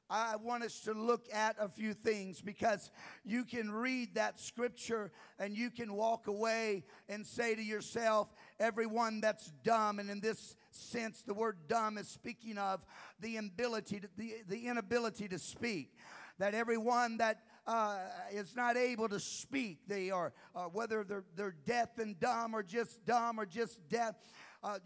I 0.09 0.35
want 0.35 0.63
us 0.63 0.81
to 0.81 0.93
look 0.93 1.27
at 1.33 1.55
a 1.57 1.69
few 1.69 1.93
things 1.93 2.41
because 2.41 2.91
you 3.23 3.45
can 3.45 3.71
read 3.71 4.15
that 4.15 4.39
scripture 4.39 5.09
and 5.39 5.55
you 5.55 5.69
can 5.69 5.93
walk 5.93 6.27
away 6.27 6.83
and 7.07 7.25
say 7.25 7.55
to 7.55 7.63
yourself, 7.63 8.27
everyone 8.59 9.21
that's 9.21 9.51
dumb, 9.63 9.99
and 9.99 10.09
in 10.09 10.19
this 10.19 10.55
sense, 10.71 11.21
the 11.21 11.33
word 11.33 11.57
dumb 11.67 11.97
is 11.97 12.07
speaking 12.07 12.57
of 12.57 12.85
the 13.19 13.37
inability 13.37 13.99
to, 13.99 14.07
the, 14.17 14.35
the 14.47 14.67
inability 14.67 15.27
to 15.29 15.39
speak. 15.39 15.93
That 16.39 16.53
everyone 16.55 17.17
that 17.17 17.43
uh, 17.67 17.99
is 18.31 18.55
not 18.55 18.77
able 18.77 19.07
to 19.09 19.19
speak, 19.19 19.79
they 19.87 20.09
are, 20.09 20.33
uh, 20.55 20.63
whether 20.65 21.03
they're, 21.03 21.23
they're 21.35 21.55
deaf 21.65 21.99
and 21.99 22.19
dumb 22.19 22.55
or 22.55 22.63
just 22.63 23.05
dumb 23.05 23.39
or 23.39 23.45
just 23.45 23.87
deaf. 23.89 24.15
Uh, 24.63 24.79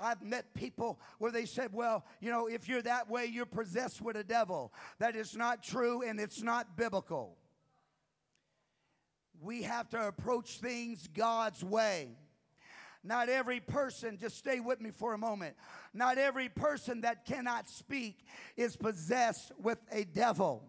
I've 0.00 0.22
met 0.22 0.54
people 0.54 1.00
where 1.18 1.32
they 1.32 1.44
said, 1.44 1.72
well, 1.72 2.04
you 2.20 2.30
know, 2.30 2.46
if 2.46 2.68
you're 2.68 2.82
that 2.82 3.10
way, 3.10 3.26
you're 3.26 3.46
possessed 3.46 4.00
with 4.00 4.16
a 4.16 4.24
devil. 4.24 4.72
That 4.98 5.16
is 5.16 5.36
not 5.36 5.62
true 5.62 6.02
and 6.02 6.20
it's 6.20 6.42
not 6.42 6.76
biblical. 6.76 7.36
We 9.40 9.62
have 9.62 9.88
to 9.90 10.06
approach 10.06 10.58
things 10.58 11.08
God's 11.08 11.64
way. 11.64 12.16
Not 13.04 13.28
every 13.28 13.60
person, 13.60 14.16
just 14.18 14.36
stay 14.36 14.60
with 14.60 14.80
me 14.80 14.90
for 14.90 15.12
a 15.12 15.18
moment. 15.18 15.56
Not 15.92 16.18
every 16.18 16.48
person 16.48 17.00
that 17.00 17.24
cannot 17.26 17.68
speak 17.68 18.24
is 18.56 18.76
possessed 18.76 19.50
with 19.60 19.78
a 19.90 20.04
devil. 20.04 20.64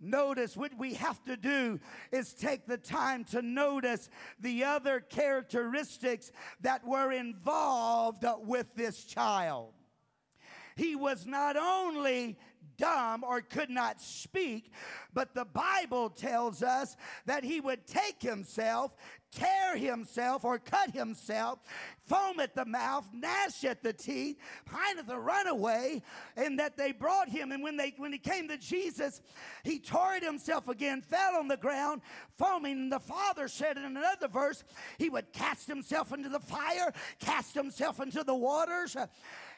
Notice 0.00 0.56
what 0.56 0.76
we 0.76 0.94
have 0.94 1.22
to 1.24 1.36
do 1.36 1.78
is 2.10 2.32
take 2.34 2.66
the 2.66 2.76
time 2.76 3.24
to 3.26 3.40
notice 3.40 4.10
the 4.40 4.64
other 4.64 4.98
characteristics 4.98 6.32
that 6.60 6.84
were 6.84 7.12
involved 7.12 8.24
with 8.40 8.66
this 8.74 9.04
child. 9.04 9.72
He 10.74 10.96
was 10.96 11.26
not 11.26 11.56
only 11.56 12.36
dumb 12.76 13.22
or 13.22 13.40
could 13.42 13.70
not 13.70 14.00
speak, 14.00 14.72
but 15.12 15.34
the 15.34 15.44
Bible 15.44 16.10
tells 16.10 16.62
us 16.62 16.96
that 17.26 17.44
he 17.44 17.60
would 17.60 17.86
take 17.86 18.20
himself, 18.20 18.92
tear 19.32 19.76
himself 19.76 20.44
or 20.44 20.58
cut 20.58 20.90
himself, 20.90 21.58
foam 22.06 22.38
at 22.40 22.54
the 22.54 22.64
mouth, 22.64 23.08
gnash 23.12 23.64
at 23.64 23.82
the 23.82 23.92
teeth, 23.92 24.36
pine 24.66 24.98
at 24.98 25.06
the 25.06 25.18
runaway, 25.18 26.02
and 26.36 26.58
that 26.58 26.76
they 26.76 26.92
brought 26.92 27.28
him. 27.28 27.50
And 27.50 27.62
when 27.62 27.76
they 27.76 27.94
when 27.96 28.12
he 28.12 28.18
came 28.18 28.48
to 28.48 28.56
Jesus, 28.56 29.20
he 29.64 29.78
tore 29.78 30.14
it 30.14 30.22
himself 30.22 30.68
again, 30.68 31.00
fell 31.00 31.36
on 31.36 31.48
the 31.48 31.56
ground, 31.56 32.02
foaming. 32.36 32.72
And 32.72 32.92
the 32.92 33.00
Father 33.00 33.48
said 33.48 33.76
in 33.76 33.84
another 33.84 34.28
verse, 34.28 34.62
he 34.98 35.08
would 35.08 35.32
cast 35.32 35.66
himself 35.66 36.12
into 36.12 36.28
the 36.28 36.40
fire, 36.40 36.92
cast 37.18 37.54
himself 37.54 38.00
into 38.00 38.22
the 38.22 38.34
waters. 38.34 38.96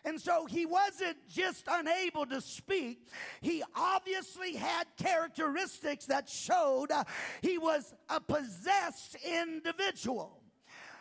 And 0.04 0.20
so 0.20 0.44
he 0.46 0.66
wasn't 0.66 1.16
just 1.28 1.64
unable 1.68 2.26
to 2.26 2.40
speak, 2.40 3.08
he 3.40 3.62
obviously 3.75 4.54
had 4.54 4.84
characteristics 4.99 6.06
that 6.06 6.28
showed 6.28 6.90
uh, 6.90 7.04
he 7.40 7.56
was 7.58 7.94
a 8.08 8.20
possessed 8.20 9.16
individual. 9.25 10.40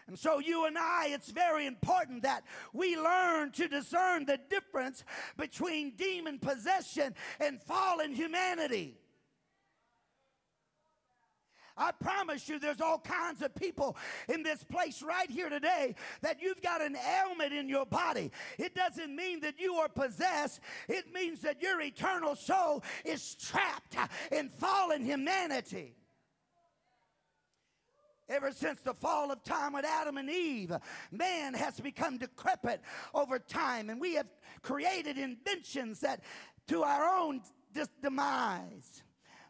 And 0.07 0.19
so, 0.19 0.39
you 0.39 0.65
and 0.65 0.77
I, 0.77 1.07
it's 1.11 1.31
very 1.31 1.65
important 1.65 2.23
that 2.23 2.43
we 2.73 2.97
learn 2.97 3.51
to 3.51 3.69
discern 3.69 4.25
the 4.25 4.37
difference 4.49 5.03
between 5.37 5.95
demon 5.95 6.39
possession 6.39 7.15
and 7.39 7.61
fallen 7.61 8.11
humanity. 8.11 8.97
I 11.75 11.91
promise 11.91 12.47
you, 12.47 12.59
there's 12.59 12.81
all 12.81 12.99
kinds 12.99 13.41
of 13.41 13.53
people 13.55 13.97
in 14.29 14.43
this 14.43 14.63
place 14.63 15.01
right 15.01 15.29
here 15.29 15.49
today 15.49 15.95
that 16.21 16.41
you've 16.41 16.61
got 16.61 16.81
an 16.81 16.95
ailment 16.95 17.53
in 17.53 17.67
your 17.67 17.85
body. 17.85 18.31
It 18.59 18.75
doesn't 18.75 19.15
mean 19.15 19.39
that 19.41 19.59
you 19.59 19.75
are 19.75 19.89
possessed, 19.89 20.59
it 20.87 21.13
means 21.13 21.41
that 21.41 21.61
your 21.61 21.81
eternal 21.81 22.35
soul 22.35 22.83
is 23.03 23.35
trapped 23.35 23.95
in 24.31 24.49
fallen 24.49 25.03
humanity. 25.03 25.95
Ever 28.29 28.51
since 28.51 28.79
the 28.79 28.93
fall 28.93 29.31
of 29.31 29.43
time 29.43 29.73
with 29.73 29.83
Adam 29.83 30.17
and 30.17 30.29
Eve, 30.29 30.73
man 31.11 31.53
has 31.53 31.79
become 31.79 32.17
decrepit 32.17 32.81
over 33.13 33.37
time, 33.37 33.89
and 33.89 33.99
we 33.99 34.13
have 34.15 34.27
created 34.61 35.17
inventions 35.17 35.99
that 35.99 36.21
to 36.67 36.83
our 36.83 37.05
own 37.05 37.41
demise. 38.01 39.03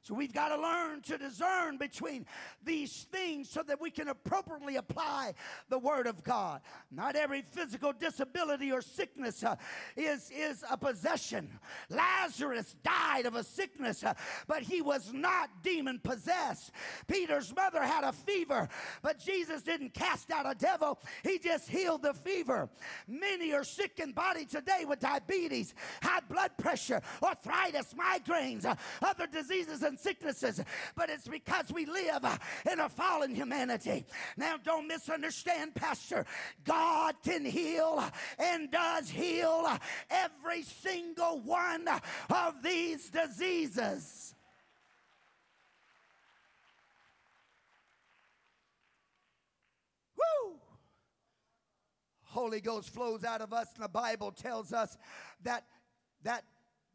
So 0.03 0.13
we've 0.13 0.33
got 0.33 0.49
to 0.49 0.61
learn 0.61 1.01
to 1.03 1.17
discern 1.17 1.77
between 1.77 2.25
these 2.61 3.07
things 3.09 3.49
so 3.49 3.63
that 3.63 3.79
we 3.79 3.89
can 3.89 4.09
appropriately 4.09 4.75
apply 4.75 5.33
the 5.69 5.79
Word 5.79 6.07
of 6.07 6.21
God. 6.25 6.59
Not 6.91 7.15
every 7.15 7.41
physical 7.41 7.93
disability 7.93 8.69
or 8.69 8.81
sickness 8.81 9.45
uh, 9.45 9.55
is, 9.95 10.29
is 10.35 10.61
a 10.69 10.75
possession. 10.75 11.49
Lazarus 11.89 12.75
died 12.83 13.25
of 13.25 13.35
a 13.35 13.43
sickness, 13.43 14.03
uh, 14.03 14.13
but 14.45 14.61
he 14.61 14.81
was 14.81 15.13
not 15.13 15.49
demon 15.63 16.01
possessed. 16.03 16.71
Peter's 17.07 17.55
mother 17.55 17.81
had 17.81 18.03
a 18.03 18.11
fever, 18.11 18.67
but 19.03 19.19
Jesus 19.19 19.61
didn't 19.61 19.93
cast 19.93 20.31
out 20.31 20.45
a 20.45 20.53
devil, 20.53 20.99
he 21.23 21.39
just 21.39 21.69
healed 21.69 22.01
the 22.01 22.13
fever. 22.13 22.69
Many 23.07 23.53
are 23.53 23.63
sick 23.63 23.99
in 23.99 24.11
body 24.11 24.43
today 24.43 24.83
with 24.85 24.99
diabetes, 24.99 25.73
high 26.01 26.19
blood 26.29 26.51
pressure, 26.57 27.01
arthritis, 27.21 27.93
migraines, 27.93 28.65
uh, 28.65 28.75
other 29.01 29.27
diseases 29.27 29.81
and 29.81 29.92
and 29.93 29.99
sicknesses, 29.99 30.59
but 30.95 31.09
it's 31.11 31.27
because 31.27 31.71
we 31.71 31.85
live 31.85 32.25
uh, 32.25 32.35
in 32.71 32.79
a 32.79 32.89
fallen 32.89 33.35
humanity. 33.35 34.05
Now, 34.37 34.55
don't 34.57 34.87
misunderstand, 34.87 35.75
Pastor. 35.75 36.25
God 36.63 37.13
can 37.23 37.45
heal 37.45 38.03
and 38.39 38.71
does 38.71 39.07
heal 39.07 39.69
every 40.09 40.63
single 40.63 41.41
one 41.41 41.87
of 41.87 42.63
these 42.63 43.11
diseases. 43.11 44.33
Woo! 50.17 50.55
Holy 52.23 52.61
Ghost 52.61 52.89
flows 52.89 53.23
out 53.23 53.41
of 53.41 53.53
us, 53.53 53.67
and 53.75 53.83
the 53.83 53.89
Bible 53.89 54.31
tells 54.31 54.73
us 54.73 54.97
that 55.43 55.65
that 56.23 56.45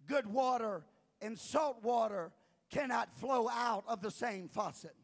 good 0.09 0.27
water 0.27 0.83
and 1.21 1.39
salt 1.39 1.83
water 1.85 2.33
cannot 2.71 3.17
flow 3.17 3.49
out 3.49 3.85
of 3.87 4.03
the 4.03 4.11
same 4.11 4.49
faucet. 4.49 4.95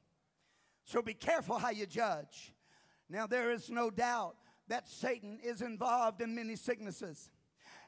So 0.84 1.02
be 1.02 1.14
careful 1.14 1.58
how 1.58 1.70
you 1.70 1.86
judge. 1.86 2.52
Now, 3.08 3.26
there 3.26 3.50
is 3.50 3.70
no 3.70 3.90
doubt 3.90 4.36
that 4.68 4.88
Satan 4.88 5.38
is 5.42 5.62
involved 5.62 6.20
in 6.20 6.34
many 6.34 6.56
sicknesses. 6.56 7.30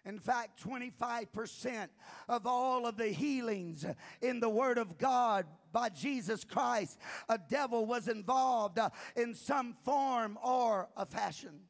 In 0.04 0.20
fact, 0.20 0.62
25% 0.62 1.88
of 2.28 2.46
all 2.46 2.86
of 2.86 2.96
the 2.96 3.08
healings 3.08 3.84
in 4.22 4.38
the 4.38 4.48
Word 4.48 4.78
of 4.78 4.98
God 4.98 5.46
by 5.72 5.88
Jesus 5.88 6.44
Christ, 6.44 6.98
a 7.28 7.38
devil 7.38 7.86
was 7.86 8.06
involved 8.06 8.78
uh, 8.78 8.90
in 9.16 9.34
some 9.34 9.74
form 9.84 10.38
or 10.44 10.88
a 10.96 11.04
fashion. 11.04 11.60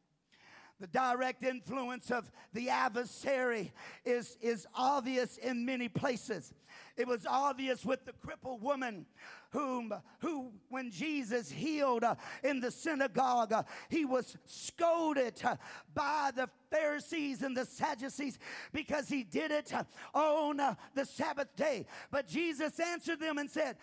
The 0.78 0.86
direct 0.86 1.42
influence 1.42 2.10
of 2.10 2.30
the 2.52 2.68
adversary 2.68 3.72
is, 4.04 4.36
is 4.42 4.66
obvious 4.74 5.38
in 5.38 5.64
many 5.64 5.88
places. 5.88 6.52
It 6.96 7.06
was 7.06 7.26
obvious 7.26 7.84
with 7.84 8.04
the 8.04 8.12
crippled 8.12 8.62
woman 8.62 9.06
whom 9.50 9.94
who 10.20 10.52
when 10.68 10.90
Jesus 10.90 11.50
healed 11.50 12.04
uh, 12.04 12.16
in 12.42 12.60
the 12.60 12.70
synagogue 12.70 13.52
uh, 13.52 13.62
he 13.88 14.04
was 14.04 14.36
scolded 14.44 15.34
uh, 15.44 15.56
by 15.94 16.30
the 16.34 16.48
Pharisees 16.70 17.42
and 17.42 17.56
the 17.56 17.64
Sadducees 17.64 18.38
because 18.72 19.08
he 19.08 19.22
did 19.22 19.50
it 19.50 19.72
on 20.12 20.56
the 20.94 21.04
Sabbath 21.04 21.54
day 21.56 21.86
but 22.10 22.26
Jesus 22.26 22.78
answered 22.80 23.20
them 23.20 23.38
and 23.38 23.50
said 23.50 23.76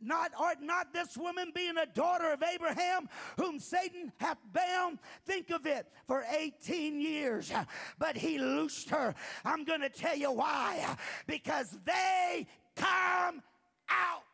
not 0.00 0.32
art 0.38 0.58
not 0.62 0.92
this 0.92 1.16
woman 1.16 1.52
being 1.54 1.76
a 1.76 1.86
daughter 1.86 2.32
of 2.32 2.42
Abraham, 2.42 3.08
whom 3.36 3.58
Satan 3.58 4.12
hath 4.18 4.38
bound? 4.52 4.98
Think 5.26 5.50
of 5.50 5.66
it 5.66 5.86
for 6.06 6.24
18 6.36 7.00
years, 7.00 7.52
but 7.98 8.16
he 8.16 8.38
loosed 8.38 8.90
her. 8.90 9.14
I'm 9.44 9.64
going 9.64 9.80
to 9.80 9.88
tell 9.88 10.16
you 10.16 10.32
why. 10.32 10.96
Because 11.26 11.76
they 11.84 12.46
come 12.76 13.42
out. 13.88 14.24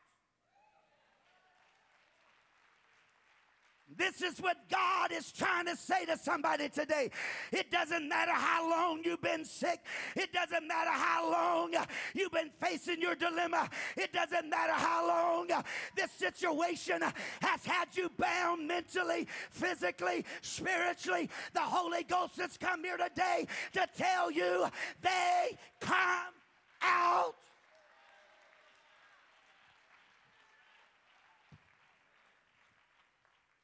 This 3.97 4.23
is 4.23 4.39
what 4.41 4.57
God 4.71 5.13
is 5.13 5.33
trying 5.33 5.67
to 5.67 5.77
say 5.77 6.05
to 6.07 6.17
somebody 6.19 6.69
today. 6.69 7.11
It 7.53 7.71
doesn't 7.71 8.09
matter 8.09 8.33
how 8.33 8.69
long 8.69 9.03
you've 9.05 9.23
been 9.23 9.45
sick. 9.45 9.81
It 10.15 10.33
doesn't 10.33 10.67
matter 10.67 10.91
how 10.91 11.31
long 11.31 11.75
you've 12.15 12.33
been 12.33 12.51
facing 12.61 13.01
your 13.01 13.15
dilemma. 13.15 13.69
It 13.97 14.13
doesn't 14.13 14.49
matter 14.49 14.73
how 14.73 15.07
long 15.07 15.49
this 15.97 16.11
situation 16.13 17.03
has 17.41 17.65
had 17.65 17.89
you 17.97 18.11
bound 18.19 18.67
mentally, 18.69 19.29
physically, 19.51 20.25
spiritually. 20.43 21.31
The 21.55 21.61
Holy 21.61 22.03
Ghost 22.03 22.41
has 22.41 22.57
come 22.57 22.85
here 22.85 22.99
today 22.99 23.47
to 23.73 23.87
tell 23.97 24.31
you 24.31 24.67
they 25.03 25.57
come 25.81 26.35
out. 26.83 27.35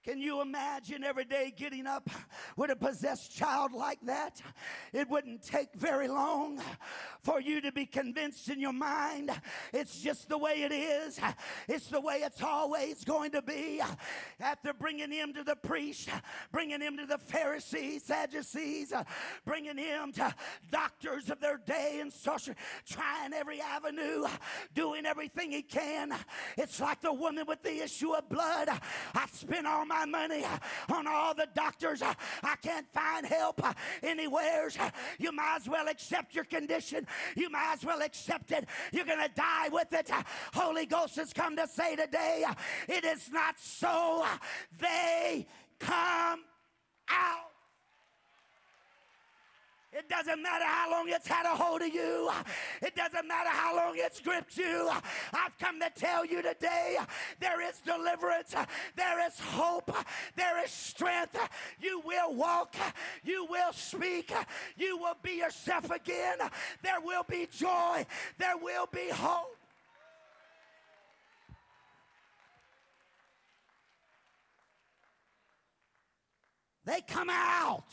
Can 0.04 0.18
you 0.18 0.40
imagine 0.40 1.04
every 1.04 1.24
day 1.24 1.52
getting 1.56 1.86
up 1.86 2.10
with 2.56 2.70
a 2.70 2.76
possessed 2.76 3.36
child 3.36 3.72
like 3.72 4.00
that? 4.06 4.42
It 4.92 5.08
wouldn't 5.08 5.42
take 5.42 5.74
very 5.74 6.08
long 6.08 6.60
for 7.22 7.40
you 7.40 7.60
to 7.60 7.70
be 7.70 7.86
convinced 7.86 8.48
in 8.48 8.60
your 8.60 8.72
mind 8.72 9.30
it's 9.72 10.00
just 10.00 10.28
the 10.28 10.38
way 10.38 10.62
it 10.62 10.72
is. 10.72 11.20
It's 11.68 11.86
the 11.86 12.00
way 12.00 12.16
it's 12.16 12.42
always 12.42 13.04
going 13.04 13.32
to 13.32 13.42
be. 13.42 13.80
After 14.40 14.72
bringing 14.72 15.10
him 15.10 15.32
to 15.34 15.44
the 15.44 15.56
priest, 15.56 16.08
bringing 16.50 16.80
him 16.80 16.96
to 16.98 17.06
the 17.06 17.18
Pharisees, 17.18 18.04
Sadducees, 18.04 18.92
bringing 19.44 19.78
him 19.78 20.12
to 20.12 20.34
doctors 20.70 21.30
of 21.30 21.40
their 21.40 21.58
day 21.58 21.98
and 22.00 22.12
sorcery, 22.12 22.54
trying 22.86 23.32
every 23.32 23.60
avenue, 23.60 24.26
doing 24.74 25.06
everything 25.06 25.52
he 25.52 25.62
can. 25.62 26.12
It's 26.56 26.80
like 26.80 27.00
the 27.00 27.12
woman 27.12 27.46
with 27.46 27.62
the 27.62 27.82
issue 27.82 28.12
of 28.12 28.28
blood. 28.28 28.68
I 29.14 29.26
spent 29.32 29.66
all 29.66 29.86
my 29.92 30.06
money 30.06 30.44
on 30.90 31.06
all 31.06 31.34
the 31.34 31.48
doctors. 31.54 32.02
I 32.02 32.54
can't 32.62 32.86
find 32.92 33.26
help 33.26 33.60
anywhere. 34.02 34.70
You 35.18 35.32
might 35.32 35.56
as 35.60 35.68
well 35.68 35.88
accept 35.88 36.34
your 36.34 36.44
condition. 36.44 37.06
You 37.36 37.50
might 37.50 37.74
as 37.74 37.84
well 37.84 38.00
accept 38.00 38.52
it. 38.52 38.66
You're 38.92 39.04
going 39.04 39.20
to 39.20 39.34
die 39.34 39.68
with 39.70 39.92
it. 39.92 40.10
Holy 40.54 40.86
Ghost 40.86 41.16
has 41.16 41.32
come 41.32 41.56
to 41.56 41.66
say 41.68 41.96
today, 41.96 42.44
it 42.88 43.04
is 43.04 43.30
not 43.30 43.56
so. 43.58 44.24
They 44.78 45.46
come 45.78 46.40
out. 47.10 47.51
It 49.92 50.08
doesn't 50.08 50.42
matter 50.42 50.64
how 50.64 50.90
long 50.90 51.08
it's 51.08 51.26
had 51.26 51.44
a 51.44 51.54
hold 51.54 51.82
of 51.82 51.92
you. 51.92 52.30
It 52.80 52.96
doesn't 52.96 53.28
matter 53.28 53.50
how 53.50 53.76
long 53.76 53.94
it's 53.96 54.20
gripped 54.20 54.56
you. 54.56 54.90
I've 55.34 55.58
come 55.58 55.78
to 55.80 55.90
tell 55.94 56.24
you 56.24 56.40
today 56.40 56.96
there 57.40 57.60
is 57.60 57.78
deliverance, 57.80 58.54
there 58.96 59.26
is 59.26 59.38
hope, 59.38 59.94
there 60.34 60.64
is 60.64 60.70
strength. 60.70 61.36
You 61.78 62.00
will 62.06 62.34
walk, 62.34 62.74
you 63.22 63.46
will 63.50 63.72
speak, 63.72 64.32
you 64.78 64.96
will 64.96 65.16
be 65.22 65.32
yourself 65.32 65.90
again. 65.90 66.38
There 66.82 67.00
will 67.02 67.24
be 67.28 67.46
joy, 67.52 68.06
there 68.38 68.56
will 68.56 68.88
be 68.90 69.10
hope. 69.10 69.56
They 76.84 77.00
come 77.06 77.28
out. 77.30 77.84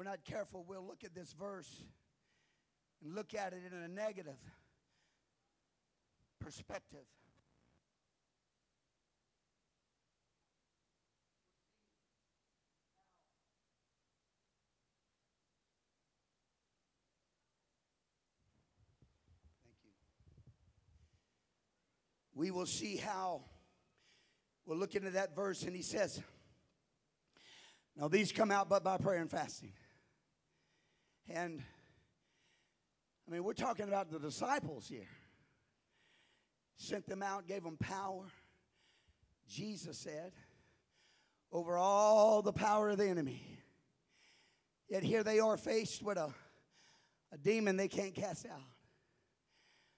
We're 0.00 0.04
not 0.04 0.24
careful, 0.24 0.64
we'll 0.66 0.86
look 0.86 1.04
at 1.04 1.14
this 1.14 1.34
verse 1.38 1.82
and 3.04 3.14
look 3.14 3.34
at 3.34 3.52
it 3.52 3.58
in 3.70 3.82
a 3.82 3.86
negative 3.86 4.38
perspective. 6.38 7.04
Thank 19.62 19.76
you. 19.84 19.90
We 22.34 22.50
will 22.50 22.64
see 22.64 22.96
how 22.96 23.42
we'll 24.64 24.78
look 24.78 24.94
into 24.94 25.10
that 25.10 25.36
verse, 25.36 25.64
and 25.64 25.76
he 25.76 25.82
says, 25.82 26.22
Now 27.98 28.08
these 28.08 28.32
come 28.32 28.50
out 28.50 28.70
but 28.70 28.82
by 28.82 28.96
prayer 28.96 29.20
and 29.20 29.30
fasting. 29.30 29.74
And 31.32 31.62
I 33.28 33.30
mean, 33.30 33.44
we're 33.44 33.52
talking 33.52 33.86
about 33.86 34.10
the 34.10 34.18
disciples 34.18 34.88
here. 34.88 35.08
Sent 36.76 37.06
them 37.06 37.22
out, 37.22 37.46
gave 37.46 37.62
them 37.62 37.76
power. 37.76 38.24
Jesus 39.48 39.98
said, 39.98 40.32
over 41.52 41.76
all 41.76 42.42
the 42.42 42.52
power 42.52 42.90
of 42.90 42.98
the 42.98 43.06
enemy. 43.06 43.42
Yet 44.88 45.04
here 45.04 45.22
they 45.22 45.38
are 45.38 45.56
faced 45.56 46.02
with 46.02 46.18
a, 46.18 46.32
a 47.32 47.38
demon 47.38 47.76
they 47.76 47.88
can't 47.88 48.14
cast 48.14 48.46
out. 48.46 48.60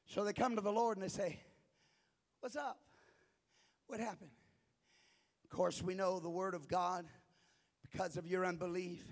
So 0.07 0.25
they 0.25 0.35
come 0.35 0.57
to 0.57 0.61
the 0.61 0.73
Lord 0.73 0.99
and 0.99 1.05
they 1.05 1.09
say, 1.09 1.41
What's 2.41 2.57
up? 2.57 2.79
What 3.87 4.01
happened? 4.01 4.33
Of 5.45 5.57
course, 5.57 5.81
we 5.81 5.95
know 5.95 6.19
the 6.19 6.29
Word 6.29 6.55
of 6.55 6.69
God 6.69 7.07
because 7.91 8.17
of 8.17 8.27
your 8.27 8.45
unbelief, 8.45 9.05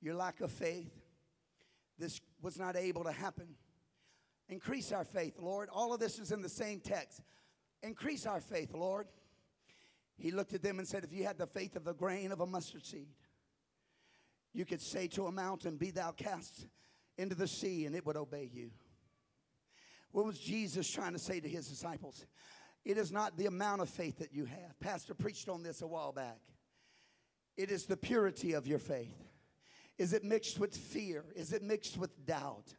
your 0.00 0.14
lack 0.14 0.40
of 0.40 0.50
faith 0.50 0.99
this 2.00 2.20
was 2.42 2.58
not 2.58 2.76
able 2.76 3.04
to 3.04 3.12
happen. 3.12 3.54
Increase 4.48 4.90
our 4.90 5.04
faith, 5.04 5.34
Lord. 5.38 5.68
All 5.72 5.94
of 5.94 6.00
this 6.00 6.18
is 6.18 6.32
in 6.32 6.42
the 6.42 6.48
same 6.48 6.80
text. 6.80 7.20
Increase 7.82 8.26
our 8.26 8.40
faith, 8.40 8.74
Lord. 8.74 9.06
He 10.18 10.32
looked 10.32 10.52
at 10.52 10.62
them 10.62 10.78
and 10.78 10.88
said, 10.88 11.04
If 11.04 11.12
you 11.12 11.24
had 11.24 11.38
the 11.38 11.46
faith 11.46 11.76
of 11.76 11.84
the 11.84 11.94
grain 11.94 12.32
of 12.32 12.40
a 12.40 12.46
mustard 12.46 12.84
seed, 12.84 13.08
you 14.52 14.64
could 14.64 14.82
say 14.82 15.06
to 15.08 15.26
a 15.26 15.32
mountain, 15.32 15.76
Be 15.76 15.90
thou 15.90 16.10
cast 16.10 16.66
into 17.16 17.34
the 17.34 17.46
sea, 17.46 17.86
and 17.86 17.94
it 17.94 18.04
would 18.04 18.16
obey 18.16 18.50
you. 18.52 18.70
What 20.12 20.26
was 20.26 20.38
Jesus 20.38 20.90
trying 20.90 21.12
to 21.12 21.18
say 21.18 21.38
to 21.38 21.48
his 21.48 21.68
disciples? 21.68 22.26
It 22.84 22.98
is 22.98 23.12
not 23.12 23.36
the 23.36 23.46
amount 23.46 23.82
of 23.82 23.88
faith 23.88 24.18
that 24.18 24.32
you 24.32 24.46
have. 24.46 24.78
Pastor 24.80 25.14
preached 25.14 25.48
on 25.48 25.62
this 25.62 25.82
a 25.82 25.86
while 25.86 26.12
back. 26.12 26.40
It 27.56 27.70
is 27.70 27.86
the 27.86 27.96
purity 27.96 28.54
of 28.54 28.66
your 28.66 28.78
faith. 28.78 29.29
Is 30.00 30.14
it 30.14 30.24
mixed 30.24 30.58
with 30.58 30.74
fear? 30.74 31.26
Is 31.36 31.52
it 31.52 31.62
mixed 31.62 31.98
with 31.98 32.24
doubt? 32.24 32.74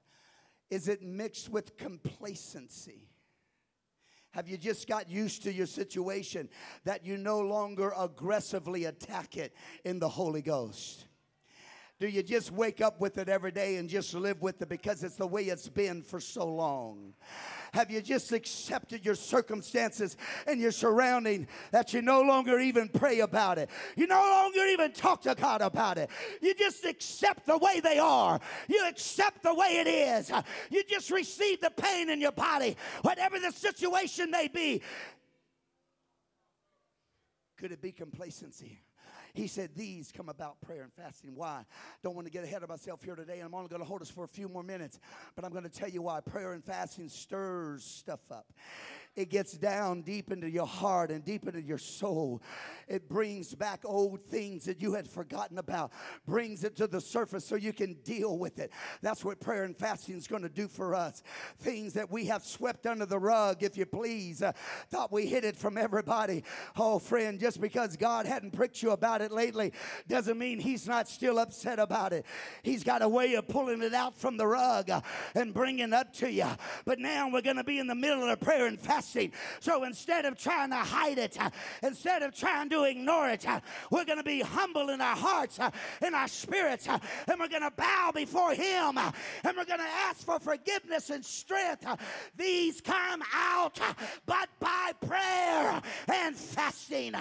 Is 0.71 0.87
it 0.87 1.03
mixed 1.03 1.49
with 1.49 1.77
complacency? 1.77 3.09
Have 4.31 4.47
you 4.47 4.57
just 4.57 4.87
got 4.87 5.07
used 5.07 5.43
to 5.43 5.53
your 5.53 5.67
situation 5.67 6.49
that 6.83 7.05
you 7.05 7.17
no 7.17 7.39
longer 7.39 7.93
aggressively 7.95 8.85
attack 8.85 9.37
it 9.37 9.53
in 9.85 9.99
the 9.99 10.09
Holy 10.09 10.41
Ghost? 10.41 11.05
Do 12.01 12.07
you 12.07 12.23
just 12.23 12.51
wake 12.51 12.81
up 12.81 12.99
with 12.99 13.19
it 13.19 13.29
every 13.29 13.51
day 13.51 13.75
and 13.75 13.87
just 13.87 14.15
live 14.15 14.41
with 14.41 14.59
it 14.59 14.69
because 14.69 15.03
it's 15.03 15.17
the 15.17 15.27
way 15.27 15.43
it's 15.43 15.69
been 15.69 16.01
for 16.01 16.19
so 16.19 16.47
long? 16.47 17.13
Have 17.73 17.91
you 17.91 18.01
just 18.01 18.31
accepted 18.31 19.05
your 19.05 19.13
circumstances 19.13 20.17
and 20.47 20.59
your 20.59 20.71
surrounding 20.71 21.47
that 21.69 21.93
you 21.93 22.01
no 22.01 22.23
longer 22.23 22.59
even 22.59 22.89
pray 22.89 23.19
about 23.19 23.59
it? 23.59 23.69
You 23.95 24.07
no 24.07 24.19
longer 24.19 24.65
even 24.65 24.93
talk 24.93 25.21
to 25.21 25.35
God 25.35 25.61
about 25.61 25.99
it. 25.99 26.09
You 26.41 26.55
just 26.55 26.83
accept 26.85 27.45
the 27.45 27.59
way 27.59 27.79
they 27.81 27.99
are. 27.99 28.39
You 28.67 28.83
accept 28.87 29.43
the 29.43 29.53
way 29.53 29.77
it 29.85 29.87
is. 29.87 30.31
You 30.71 30.83
just 30.89 31.11
receive 31.11 31.61
the 31.61 31.69
pain 31.69 32.09
in 32.09 32.19
your 32.19 32.31
body, 32.31 32.77
whatever 33.03 33.39
the 33.39 33.51
situation 33.51 34.31
may 34.31 34.47
be. 34.47 34.81
Could 37.57 37.71
it 37.71 37.79
be 37.79 37.91
complacency? 37.91 38.81
He 39.33 39.47
said, 39.47 39.71
These 39.75 40.11
come 40.11 40.29
about 40.29 40.59
prayer 40.61 40.83
and 40.83 40.93
fasting. 40.93 41.31
Why? 41.35 41.65
Don't 42.03 42.15
want 42.15 42.27
to 42.27 42.31
get 42.31 42.43
ahead 42.43 42.63
of 42.63 42.69
myself 42.69 43.03
here 43.03 43.15
today, 43.15 43.39
and 43.39 43.43
I'm 43.43 43.53
only 43.53 43.69
going 43.69 43.81
to 43.81 43.87
hold 43.87 44.01
us 44.01 44.09
for 44.09 44.23
a 44.23 44.27
few 44.27 44.49
more 44.49 44.63
minutes, 44.63 44.99
but 45.35 45.45
I'm 45.45 45.51
going 45.51 45.63
to 45.63 45.69
tell 45.69 45.89
you 45.89 46.01
why. 46.01 46.19
Prayer 46.21 46.53
and 46.53 46.63
fasting 46.63 47.09
stirs 47.09 47.83
stuff 47.83 48.19
up. 48.31 48.45
It 49.13 49.29
gets 49.29 49.57
down 49.57 50.03
deep 50.03 50.31
into 50.31 50.49
your 50.49 50.65
heart 50.65 51.11
and 51.11 51.23
deep 51.25 51.45
into 51.45 51.61
your 51.61 51.77
soul. 51.77 52.41
It 52.87 53.09
brings 53.09 53.53
back 53.53 53.81
old 53.83 54.23
things 54.23 54.63
that 54.65 54.81
you 54.81 54.93
had 54.93 55.05
forgotten 55.05 55.57
about, 55.57 55.91
brings 56.25 56.63
it 56.63 56.77
to 56.77 56.87
the 56.87 57.01
surface 57.01 57.45
so 57.45 57.55
you 57.55 57.73
can 57.73 57.95
deal 58.05 58.37
with 58.37 58.57
it. 58.57 58.71
That's 59.01 59.25
what 59.25 59.41
prayer 59.41 59.65
and 59.65 59.77
fasting 59.77 60.15
is 60.15 60.27
going 60.27 60.43
to 60.43 60.49
do 60.49 60.69
for 60.69 60.95
us. 60.95 61.23
Things 61.59 61.91
that 61.93 62.09
we 62.09 62.25
have 62.25 62.45
swept 62.45 62.87
under 62.87 63.05
the 63.05 63.19
rug, 63.19 63.63
if 63.63 63.75
you 63.75 63.85
please, 63.85 64.41
uh, 64.41 64.53
thought 64.89 65.11
we 65.11 65.25
hid 65.25 65.43
it 65.43 65.57
from 65.57 65.77
everybody. 65.77 66.45
Oh, 66.77 66.97
friend, 66.97 67.37
just 67.37 67.59
because 67.59 67.97
God 67.97 68.25
hadn't 68.25 68.51
pricked 68.51 68.81
you 68.81 68.91
about 68.91 69.21
it 69.21 69.33
lately 69.33 69.73
doesn't 70.07 70.37
mean 70.37 70.57
He's 70.57 70.87
not 70.87 71.09
still 71.09 71.37
upset 71.37 71.79
about 71.79 72.13
it. 72.13 72.25
He's 72.63 72.85
got 72.85 73.01
a 73.01 73.09
way 73.09 73.33
of 73.33 73.45
pulling 73.49 73.81
it 73.81 73.93
out 73.93 74.17
from 74.17 74.37
the 74.37 74.47
rug 74.47 74.89
uh, 74.89 75.01
and 75.35 75.53
bringing 75.53 75.89
it 75.89 75.93
up 75.93 76.13
to 76.13 76.31
you. 76.31 76.47
But 76.85 76.99
now 76.99 77.29
we're 77.29 77.41
going 77.41 77.57
to 77.57 77.63
be 77.65 77.79
in 77.79 77.87
the 77.87 77.95
middle 77.95 78.29
of 78.29 78.39
prayer 78.39 78.67
and 78.67 78.79
fasting 78.79 79.00
fasting. 79.01 79.31
So 79.59 79.83
instead 79.83 80.25
of 80.25 80.37
trying 80.37 80.69
to 80.69 80.75
hide 80.75 81.17
it, 81.17 81.37
uh, 81.39 81.49
instead 81.83 82.21
of 82.21 82.35
trying 82.35 82.69
to 82.69 82.83
ignore 82.83 83.29
it, 83.29 83.47
uh, 83.47 83.59
we're 83.89 84.05
going 84.05 84.19
to 84.19 84.23
be 84.23 84.41
humble 84.41 84.89
in 84.89 85.01
our 85.01 85.15
hearts, 85.15 85.59
uh, 85.59 85.71
in 86.05 86.13
our 86.13 86.27
spirits, 86.27 86.87
uh, 86.87 86.99
and 87.27 87.39
we're 87.39 87.47
going 87.47 87.63
to 87.63 87.71
bow 87.71 88.11
before 88.13 88.53
Him, 88.53 88.97
uh, 88.97 89.11
and 89.43 89.57
we're 89.57 89.65
going 89.65 89.79
to 89.79 89.93
ask 90.07 90.23
for 90.23 90.39
forgiveness 90.39 91.09
and 91.09 91.25
strength. 91.25 91.85
Uh, 91.85 91.95
these 92.35 92.79
come 92.81 93.23
out, 93.33 93.79
but 94.25 94.49
by 94.59 94.91
prayer 95.05 95.81
and 96.13 96.35
fasting. 96.35 97.13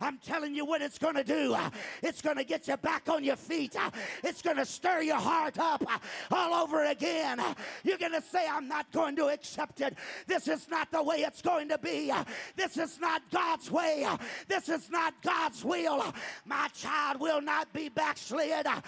I'm 0.00 0.18
telling 0.18 0.54
you 0.54 0.64
what 0.64 0.80
it's 0.80 0.98
going 0.98 1.14
to 1.16 1.24
do. 1.24 1.56
It's 2.02 2.22
going 2.22 2.36
to 2.36 2.44
get 2.44 2.68
you 2.68 2.76
back 2.78 3.08
on 3.08 3.24
your 3.24 3.36
feet. 3.36 3.76
It's 4.24 4.42
going 4.42 4.56
to 4.56 4.64
stir 4.64 5.02
your 5.02 5.18
heart 5.18 5.58
up 5.58 5.84
all 6.30 6.54
over 6.54 6.84
again. 6.84 7.40
You're 7.84 7.98
going 7.98 8.12
to 8.12 8.22
say, 8.22 8.46
I'm 8.48 8.68
not 8.68 8.90
going 8.92 9.16
to 9.16 9.26
accept 9.26 9.80
it. 9.80 9.96
This 10.26 10.48
is 10.48 10.68
not 10.68 10.90
the 10.90 11.02
way 11.02 11.24
it's 11.26 11.42
going 11.42 11.68
to 11.68 11.78
be. 11.78 12.12
This 12.54 12.76
is 12.76 12.98
not 13.00 13.22
God's 13.30 13.70
way. 13.70 14.06
This 14.48 14.68
is 14.68 14.90
not 14.90 15.14
God's 15.22 15.64
will. 15.64 16.14
My 16.44 16.68
child 16.68 17.20
will 17.20 17.40
not 17.40 17.72
be 17.72 17.88
backslid. 17.88 18.64
My 18.64 18.74
God, 18.74 18.82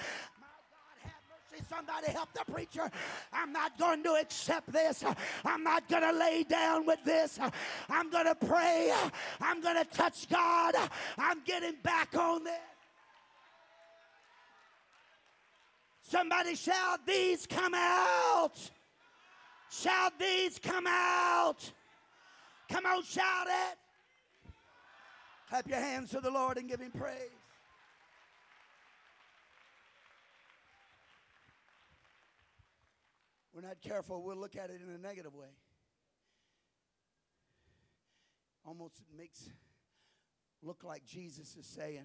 have 1.02 1.12
mercy. 1.52 1.64
Somebody 1.68 2.12
help 2.12 2.32
the 2.32 2.50
preacher. 2.50 2.90
I'm 3.32 3.52
not 3.52 3.78
going 3.78 4.02
to 4.04 4.12
accept 4.14 4.72
this. 4.72 5.04
I'm 5.44 5.62
not 5.64 5.88
going 5.88 6.02
to 6.02 6.12
lay 6.12 6.44
down 6.44 6.86
with 6.86 7.02
this. 7.04 7.38
I'm 7.88 8.10
going 8.10 8.26
to 8.26 8.34
pray. 8.34 8.94
I'm 9.40 9.60
going 9.60 9.76
to 9.76 9.84
touch 9.84 10.28
God. 10.28 10.74
I'm 11.18 11.42
getting 11.44 11.74
back 11.82 12.14
on 12.16 12.44
this. 12.44 12.54
Somebody 16.02 16.54
shout, 16.54 17.06
These 17.06 17.46
come 17.46 17.74
out. 17.74 18.54
Shout, 19.70 20.18
These 20.18 20.58
come 20.58 20.86
out. 20.88 21.70
Come 22.68 22.84
on, 22.86 23.02
shout 23.02 23.46
it. 23.46 23.78
Clap 25.48 25.66
your 25.66 25.78
hands 25.78 26.10
to 26.10 26.20
the 26.20 26.30
Lord 26.30 26.58
and 26.58 26.68
give 26.68 26.80
him 26.80 26.90
praise. 26.90 27.30
We're 33.54 33.62
not 33.62 33.80
careful, 33.80 34.22
we'll 34.22 34.36
look 34.36 34.56
at 34.56 34.70
it 34.70 34.80
in 34.86 34.94
a 34.94 34.98
negative 34.98 35.34
way. 35.34 35.48
Almost 38.64 39.02
makes 39.16 39.48
look 40.62 40.84
like 40.84 41.04
Jesus 41.04 41.56
is 41.56 41.66
saying, 41.66 42.04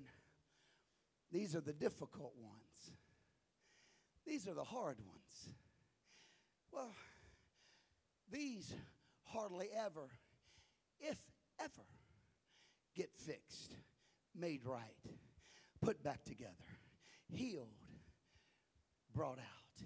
These 1.32 1.56
are 1.56 1.62
the 1.62 1.73
difficult 1.73 2.34
ones. 2.41 2.97
These 4.26 4.47
are 4.47 4.54
the 4.54 4.63
hard 4.63 4.97
ones. 5.06 5.56
Well, 6.71 6.91
these 8.32 8.73
hardly 9.26 9.67
ever 9.78 10.10
if 11.04 11.18
ever, 11.60 11.86
get 12.96 13.10
fixed, 13.16 13.76
made 14.36 14.66
right, 14.66 14.82
put 15.82 16.02
back 16.04 16.24
together, 16.24 16.52
healed, 17.30 17.68
brought 19.13 19.39
out. 19.39 19.86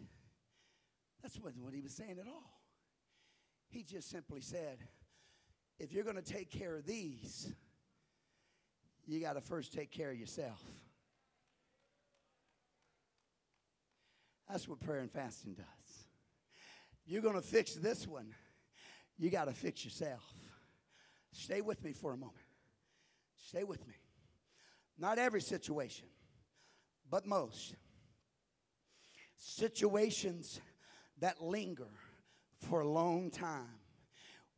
That's 1.21 1.38
wasn't 1.39 1.63
what 1.63 1.73
he 1.73 1.82
was 1.82 1.93
saying 1.93 2.17
at 2.21 2.27
all. 2.27 2.62
He 3.69 3.84
just 3.84 4.10
simply 4.10 4.41
said, 4.41 4.77
if 5.80 5.91
you're 5.91 6.03
going 6.03 6.15
to 6.15 6.21
take 6.21 6.49
care 6.49 6.75
of 6.75 6.86
these, 6.86 7.51
you 9.06 9.19
got 9.19 9.34
to 9.34 9.41
first 9.41 9.73
take 9.73 9.91
care 9.91 10.12
of 10.12 10.17
yourself. 10.17 10.62
That's 14.49 14.67
what 14.67 14.80
prayer 14.80 14.99
and 14.99 15.12
fasting 15.12 15.56
does. 15.56 15.65
You're 17.06 17.21
going 17.21 17.36
to 17.36 17.41
fix 17.41 17.73
this 17.75 18.08
one, 18.08 18.34
you 19.17 19.30
got 19.30 19.45
to 19.45 19.53
fix 19.53 19.84
yourself. 19.84 20.23
Stay 21.31 21.61
with 21.61 21.83
me 21.83 21.93
for 21.93 22.13
a 22.13 22.17
moment. 22.17 22.37
Stay 23.37 23.63
with 23.63 23.85
me. 23.87 23.93
Not 24.97 25.19
every 25.19 25.41
situation, 25.41 26.07
but 27.09 27.25
most. 27.25 27.75
Situations 29.37 30.59
that 31.19 31.41
linger 31.41 31.89
for 32.61 32.81
a 32.81 32.87
long 32.87 33.29
time, 33.29 33.79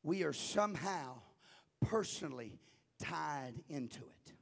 we 0.04 0.24
are 0.24 0.34
somehow 0.34 1.20
personally 1.82 2.60
tied 3.00 3.54
into 3.68 4.00
it. 4.00 4.34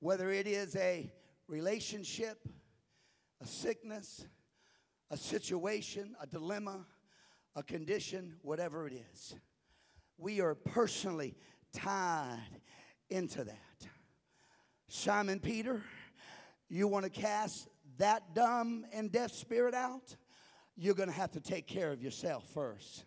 Whether 0.00 0.30
it 0.30 0.46
is 0.46 0.76
a 0.76 1.10
relationship, 1.48 2.46
a 3.40 3.46
sickness, 3.46 4.26
a 5.10 5.16
situation, 5.16 6.14
a 6.20 6.26
dilemma, 6.26 6.86
a 7.56 7.62
condition, 7.62 8.36
whatever 8.42 8.86
it 8.86 8.92
is 9.12 9.34
we 10.18 10.40
are 10.40 10.54
personally 10.54 11.34
tied 11.72 12.60
into 13.10 13.44
that. 13.44 13.88
Simon 14.88 15.40
Peter, 15.40 15.82
you 16.68 16.88
want 16.88 17.04
to 17.04 17.10
cast 17.10 17.68
that 17.98 18.34
dumb 18.34 18.84
and 18.92 19.10
deaf 19.10 19.32
spirit 19.32 19.74
out? 19.74 20.16
You're 20.76 20.94
going 20.94 21.08
to 21.08 21.14
have 21.14 21.32
to 21.32 21.40
take 21.40 21.66
care 21.66 21.92
of 21.92 22.02
yourself 22.02 22.44
first. 22.52 23.04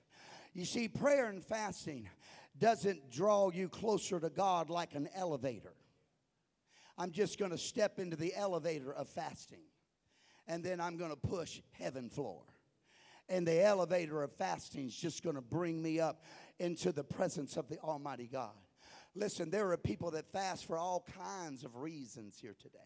You 0.54 0.65
see, 0.65 0.88
prayer 0.88 1.28
and 1.28 1.43
fasting 1.43 2.10
doesn't 2.58 3.12
draw 3.12 3.52
you 3.52 3.70
closer 3.70 4.20
to 4.20 4.30
God 4.30 4.70
like 4.70 4.96
an 4.96 5.10
elevator. 5.15 5.74
I'm 6.98 7.12
just 7.12 7.38
going 7.38 7.52
to 7.52 7.58
step 7.58 8.00
into 8.00 8.15
the 8.15 8.34
elevator 8.36 8.91
of 8.91 9.08
fasting, 9.08 9.62
and 10.48 10.63
then 10.63 10.82
I'm 10.82 10.98
going 10.98 11.12
to 11.12 11.17
push 11.17 11.62
heaven 11.72 12.10
floor. 12.10 12.41
And 13.30 13.46
the 13.46 13.63
elevator 13.63 14.24
of 14.24 14.32
fasting 14.32 14.88
is 14.88 14.96
just 14.96 15.22
going 15.22 15.36
to 15.36 15.41
bring 15.41 15.82
me 15.82 16.00
up 16.00 16.24
into 16.60 16.91
the 16.91 17.04
presence 17.04 17.58
of 17.58 17.67
the 17.70 17.80
Almighty 17.80 18.30
God. 18.32 18.52
Listen, 19.15 19.50
there 19.50 19.72
are 19.72 19.78
people 19.78 20.12
that 20.12 20.32
fast 20.32 20.65
for 20.65 20.78
all 20.78 21.06
kinds 21.17 21.63
of 21.63 21.76
reasons 21.76 22.38
here 22.39 22.56
today. 22.62 22.78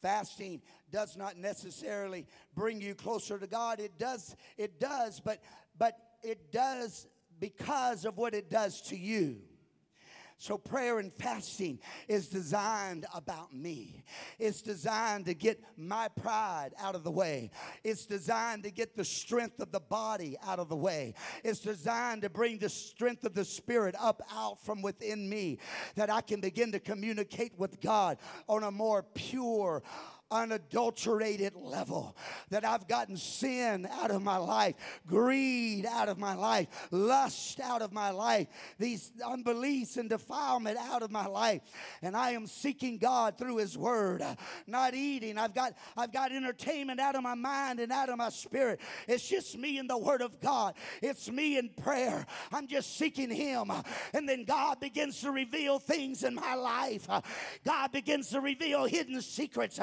Fasting 0.00 0.62
does 0.90 1.16
not 1.16 1.36
necessarily 1.36 2.26
bring 2.54 2.80
you 2.80 2.94
closer 2.94 3.38
to 3.38 3.46
God. 3.46 3.80
It 3.80 3.98
does, 3.98 4.36
it 4.56 4.80
does, 4.80 5.20
but 5.20 5.42
but 5.78 5.98
it 6.22 6.50
does 6.52 7.06
because 7.38 8.04
of 8.04 8.16
what 8.16 8.34
it 8.34 8.50
does 8.50 8.80
to 8.82 8.96
you. 8.96 9.36
So, 10.38 10.58
prayer 10.58 10.98
and 10.98 11.10
fasting 11.14 11.78
is 12.08 12.28
designed 12.28 13.06
about 13.14 13.54
me. 13.54 14.04
It's 14.38 14.60
designed 14.60 15.24
to 15.26 15.34
get 15.34 15.58
my 15.78 16.08
pride 16.08 16.72
out 16.78 16.94
of 16.94 17.04
the 17.04 17.10
way. 17.10 17.50
It's 17.82 18.04
designed 18.04 18.64
to 18.64 18.70
get 18.70 18.96
the 18.96 19.04
strength 19.04 19.60
of 19.60 19.72
the 19.72 19.80
body 19.80 20.36
out 20.46 20.58
of 20.58 20.68
the 20.68 20.76
way. 20.76 21.14
It's 21.42 21.60
designed 21.60 22.20
to 22.20 22.28
bring 22.28 22.58
the 22.58 22.68
strength 22.68 23.24
of 23.24 23.32
the 23.32 23.46
spirit 23.46 23.94
up 23.98 24.20
out 24.30 24.62
from 24.62 24.82
within 24.82 25.26
me 25.26 25.58
that 25.94 26.10
I 26.10 26.20
can 26.20 26.42
begin 26.42 26.70
to 26.72 26.80
communicate 26.80 27.58
with 27.58 27.80
God 27.80 28.18
on 28.46 28.62
a 28.62 28.70
more 28.70 29.04
pure, 29.14 29.82
unadulterated 30.30 31.54
level. 31.54 32.16
That 32.50 32.64
I've 32.64 32.88
gotten 32.88 33.16
sin 33.16 33.88
out 34.00 34.10
of 34.10 34.22
my 34.22 34.36
life, 34.36 34.74
greed 35.06 35.86
out 35.86 36.08
of 36.08 36.18
my 36.18 36.34
life, 36.34 36.88
lust 36.90 37.60
out 37.60 37.82
of 37.82 37.92
my 37.92 38.10
life, 38.10 38.48
these 38.78 39.12
unbeliefs 39.24 39.96
and 39.96 40.08
defilement 40.08 40.78
out 40.78 41.02
of 41.02 41.10
my 41.10 41.26
life. 41.26 41.62
And 42.02 42.16
I 42.16 42.30
am 42.30 42.46
seeking 42.46 42.98
God 42.98 43.38
through 43.38 43.58
His 43.58 43.76
Word, 43.76 44.24
not 44.66 44.94
eating. 44.94 45.38
I've 45.38 45.54
got, 45.54 45.74
I've 45.96 46.12
got 46.12 46.32
entertainment 46.32 47.00
out 47.00 47.14
of 47.14 47.22
my 47.22 47.34
mind 47.34 47.80
and 47.80 47.92
out 47.92 48.08
of 48.08 48.18
my 48.18 48.30
spirit. 48.30 48.80
It's 49.08 49.28
just 49.28 49.56
me 49.56 49.78
and 49.78 49.88
the 49.88 49.98
Word 49.98 50.22
of 50.22 50.40
God. 50.40 50.74
It's 51.02 51.30
me 51.30 51.58
in 51.58 51.70
prayer. 51.70 52.26
I'm 52.52 52.66
just 52.66 52.96
seeking 52.96 53.30
Him. 53.30 53.70
And 54.12 54.28
then 54.28 54.44
God 54.44 54.80
begins 54.80 55.20
to 55.20 55.30
reveal 55.30 55.78
things 55.78 56.22
in 56.22 56.34
my 56.34 56.54
life. 56.54 57.06
God 57.64 57.92
begins 57.92 58.30
to 58.30 58.40
reveal 58.40 58.84
hidden 58.84 59.20
secrets. 59.20 59.78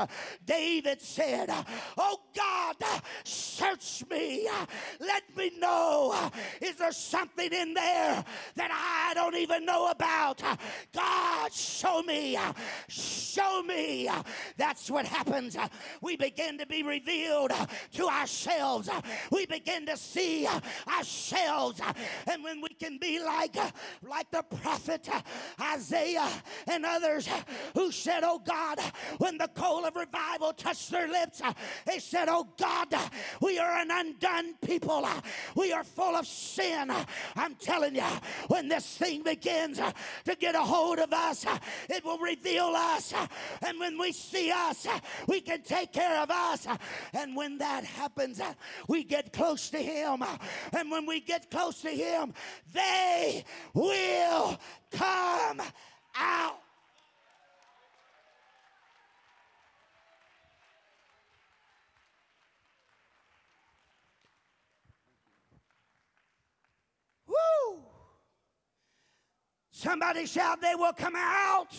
David 0.46 1.02
said, 1.02 1.50
Oh 1.98 2.20
God, 2.36 2.76
search 3.24 4.04
me. 4.10 4.48
Let 5.00 5.24
me 5.36 5.52
know. 5.60 6.30
Is 6.62 6.76
there 6.78 6.92
something 6.92 7.52
in 7.52 7.74
there 7.74 8.24
that 8.56 8.72
I 8.72 9.14
don't 9.14 9.36
even 9.36 9.66
know 9.66 9.90
about? 9.90 10.42
God, 10.94 11.54
show 11.54 12.02
me. 12.02 12.38
Show 12.88 13.64
me. 13.64 14.10
That's 14.58 14.90
what 14.90 15.06
happens. 15.06 15.58
We 16.02 16.18
begin 16.18 16.58
to 16.58 16.66
be 16.66 16.84
revealed 16.84 17.52
to 17.94 18.08
ourselves. 18.08 18.90
We 19.32 19.46
begin 19.46 19.86
to 19.88 19.98
see 19.98 20.48
ourselves. 20.88 21.82
And 22.28 22.44
when 22.44 22.62
we 22.62 22.70
can 22.70 22.98
be 22.98 23.24
like, 23.24 23.56
like 24.02 24.30
the 24.32 24.44
prophet 24.44 25.10
Isaiah 25.62 26.30
and 26.68 26.86
others 26.86 27.28
who 27.74 27.92
said, 27.92 28.22
Oh 28.24 28.40
God, 28.40 28.80
when 29.18 29.38
the 29.38 29.48
coal 29.50 29.86
of 29.86 29.96
revival 29.96 30.23
touched 30.58 30.92
their 30.92 31.08
lips, 31.08 31.42
they 31.86 32.00
said, 32.00 32.28
Oh 32.30 32.48
God, 32.58 32.94
we 33.42 33.60
are 33.60 33.78
an 33.78 33.90
undone 33.92 34.56
people. 34.66 35.08
We 35.56 35.74
are 35.74 35.84
full 35.84 36.16
of 36.16 36.28
sin. 36.28 36.92
I'm 37.36 37.56
telling 37.56 37.96
you, 37.96 38.04
when 38.48 38.68
this 38.68 38.86
thing 38.98 39.24
begins 39.24 39.78
to 39.80 40.36
get 40.36 40.56
a 40.56 40.62
hold 40.62 41.00
of 41.00 41.12
us, 41.14 41.46
it 41.90 42.04
will 42.04 42.18
reveal 42.18 42.74
us. 42.76 43.14
And 43.66 43.80
when 43.80 44.00
we 44.00 44.12
see 44.12 44.52
us, 44.52 44.88
we 45.28 45.42
can 45.42 45.62
take 45.62 45.94
care 45.94 46.22
of 46.22 46.30
us. 46.32 46.68
And 47.14 47.36
when 47.36 47.58
that 47.60 47.84
happens, 47.84 48.42
we 48.88 49.04
get 49.04 49.34
close 49.34 49.70
to 49.72 49.78
Him. 49.78 50.24
And 50.78 50.92
when 50.92 51.06
we 51.06 51.20
get 51.20 51.52
close 51.52 51.82
to 51.82 51.90
Him, 51.90 52.34
they 52.74 53.44
will 53.74 54.60
come 54.92 55.62
out. 56.16 56.63
Woo! 67.34 67.84
Somebody 69.72 70.26
shout, 70.26 70.62
they 70.62 70.76
will 70.76 70.94
come 70.94 71.16
out. 71.16 71.76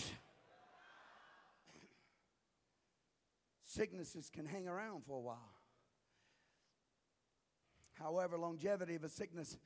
Sicknesses 3.64 4.30
can 4.32 4.46
hang 4.46 4.68
around 4.68 5.04
for 5.04 5.16
a 5.16 5.20
while. 5.20 5.54
However, 7.94 8.38
longevity 8.38 8.96
of 8.96 9.04
a 9.04 9.08
sickness 9.08 9.56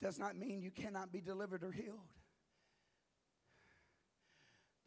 does 0.00 0.18
not 0.18 0.36
mean 0.36 0.62
you 0.62 0.70
cannot 0.70 1.12
be 1.12 1.20
delivered 1.20 1.64
or 1.64 1.72
healed. 1.72 2.12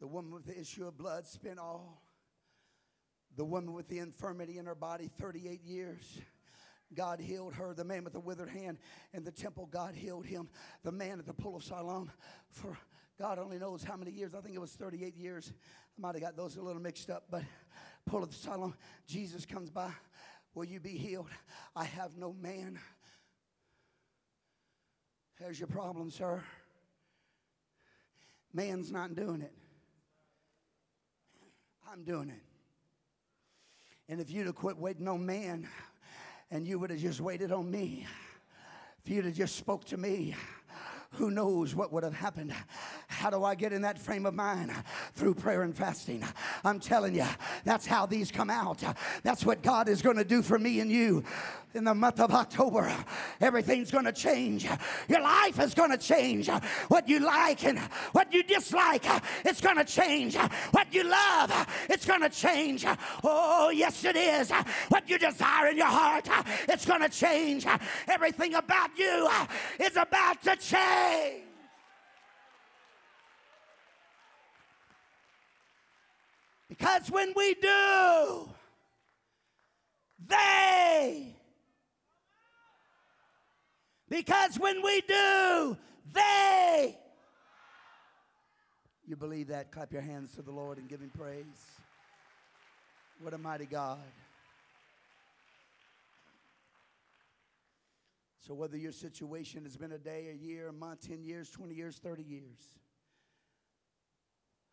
The 0.00 0.06
woman 0.06 0.32
with 0.32 0.46
the 0.46 0.58
issue 0.58 0.86
of 0.86 0.96
blood 0.96 1.26
spent 1.26 1.58
all. 1.58 2.02
The 3.36 3.44
woman 3.44 3.72
with 3.72 3.88
the 3.88 3.98
infirmity 3.98 4.58
in 4.58 4.66
her 4.66 4.74
body 4.74 5.10
38 5.18 5.62
years. 5.62 6.20
God 6.94 7.20
healed 7.20 7.54
her. 7.54 7.74
The 7.74 7.84
man 7.84 8.04
with 8.04 8.12
the 8.12 8.20
withered 8.20 8.50
hand 8.50 8.78
in 9.12 9.24
the 9.24 9.32
temple, 9.32 9.68
God 9.70 9.94
healed 9.94 10.26
him. 10.26 10.48
The 10.82 10.92
man 10.92 11.18
at 11.18 11.26
the 11.26 11.32
pool 11.32 11.56
of 11.56 11.64
Siloam, 11.64 12.10
for 12.50 12.76
God 13.18 13.38
only 13.38 13.58
knows 13.58 13.82
how 13.82 13.96
many 13.96 14.10
years. 14.10 14.34
I 14.34 14.40
think 14.40 14.54
it 14.54 14.60
was 14.60 14.72
38 14.72 15.16
years. 15.16 15.52
I 15.96 16.00
might 16.00 16.14
have 16.14 16.22
got 16.22 16.36
those 16.36 16.56
a 16.56 16.62
little 16.62 16.82
mixed 16.82 17.10
up, 17.10 17.24
but 17.30 17.42
pool 18.06 18.22
of 18.22 18.34
Siloam, 18.34 18.74
Jesus 19.06 19.46
comes 19.46 19.70
by. 19.70 19.90
Will 20.54 20.64
you 20.64 20.80
be 20.80 20.90
healed? 20.90 21.30
I 21.74 21.84
have 21.84 22.16
no 22.16 22.32
man. 22.32 22.78
There's 25.38 25.58
your 25.58 25.68
problem, 25.68 26.10
sir. 26.10 26.42
Man's 28.52 28.92
not 28.92 29.14
doing 29.14 29.40
it. 29.40 29.52
I'm 31.90 32.04
doing 32.04 32.28
it. 32.28 32.42
And 34.08 34.20
if 34.20 34.30
you'd 34.30 34.46
have 34.46 34.54
quit 34.54 34.76
waiting 34.76 35.08
on 35.08 35.24
man 35.24 35.68
and 36.52 36.68
you 36.68 36.78
would 36.78 36.90
have 36.90 36.98
just 37.00 37.18
waited 37.18 37.50
on 37.50 37.68
me, 37.70 38.06
if 39.02 39.10
you'd 39.10 39.24
have 39.24 39.34
just 39.34 39.56
spoke 39.56 39.86
to 39.86 39.96
me, 39.96 40.36
who 41.12 41.30
knows 41.30 41.74
what 41.74 41.90
would 41.92 42.04
have 42.04 42.12
happened. 42.12 42.54
How 43.22 43.30
do 43.30 43.44
I 43.44 43.54
get 43.54 43.72
in 43.72 43.82
that 43.82 44.00
frame 44.00 44.26
of 44.26 44.34
mind? 44.34 44.72
Through 45.14 45.34
prayer 45.34 45.62
and 45.62 45.72
fasting. 45.72 46.24
I'm 46.64 46.80
telling 46.80 47.14
you, 47.14 47.24
that's 47.62 47.86
how 47.86 48.04
these 48.04 48.32
come 48.32 48.50
out. 48.50 48.82
That's 49.22 49.46
what 49.46 49.62
God 49.62 49.88
is 49.88 50.02
going 50.02 50.16
to 50.16 50.24
do 50.24 50.42
for 50.42 50.58
me 50.58 50.80
and 50.80 50.90
you 50.90 51.22
in 51.72 51.84
the 51.84 51.94
month 51.94 52.18
of 52.18 52.32
October. 52.32 52.92
Everything's 53.40 53.92
going 53.92 54.06
to 54.06 54.12
change. 54.12 54.66
Your 55.06 55.20
life 55.20 55.60
is 55.60 55.72
going 55.72 55.92
to 55.92 55.98
change. 55.98 56.48
What 56.88 57.08
you 57.08 57.20
like 57.20 57.64
and 57.64 57.78
what 58.10 58.34
you 58.34 58.42
dislike, 58.42 59.04
it's 59.44 59.60
going 59.60 59.76
to 59.76 59.84
change. 59.84 60.34
What 60.72 60.92
you 60.92 61.04
love, 61.04 61.68
it's 61.88 62.04
going 62.04 62.22
to 62.22 62.28
change. 62.28 62.84
Oh, 63.22 63.70
yes, 63.70 64.04
it 64.04 64.16
is. 64.16 64.50
What 64.88 65.08
you 65.08 65.16
desire 65.16 65.68
in 65.68 65.76
your 65.76 65.86
heart, 65.86 66.28
it's 66.68 66.84
going 66.84 67.02
to 67.02 67.08
change. 67.08 67.66
Everything 68.08 68.54
about 68.54 68.98
you 68.98 69.30
is 69.78 69.94
about 69.96 70.42
to 70.42 70.56
change. 70.56 71.51
Because 76.78 77.10
when 77.10 77.34
we 77.36 77.52
do, 77.52 78.48
they. 80.26 81.36
Because 84.08 84.58
when 84.58 84.82
we 84.82 85.02
do, 85.02 85.76
they. 86.14 86.96
You 89.06 89.16
believe 89.16 89.48
that? 89.48 89.70
Clap 89.70 89.92
your 89.92 90.00
hands 90.00 90.34
to 90.36 90.40
the 90.40 90.50
Lord 90.50 90.78
and 90.78 90.88
give 90.88 91.00
Him 91.00 91.10
praise. 91.14 91.44
What 93.20 93.34
a 93.34 93.38
mighty 93.38 93.66
God. 93.66 93.98
So, 98.46 98.54
whether 98.54 98.78
your 98.78 98.92
situation 98.92 99.64
has 99.64 99.76
been 99.76 99.92
a 99.92 99.98
day, 99.98 100.28
a 100.32 100.42
year, 100.42 100.68
a 100.68 100.72
month, 100.72 101.06
10 101.06 101.22
years, 101.22 101.50
20 101.50 101.74
years, 101.74 101.98
30 101.98 102.22
years, 102.22 102.78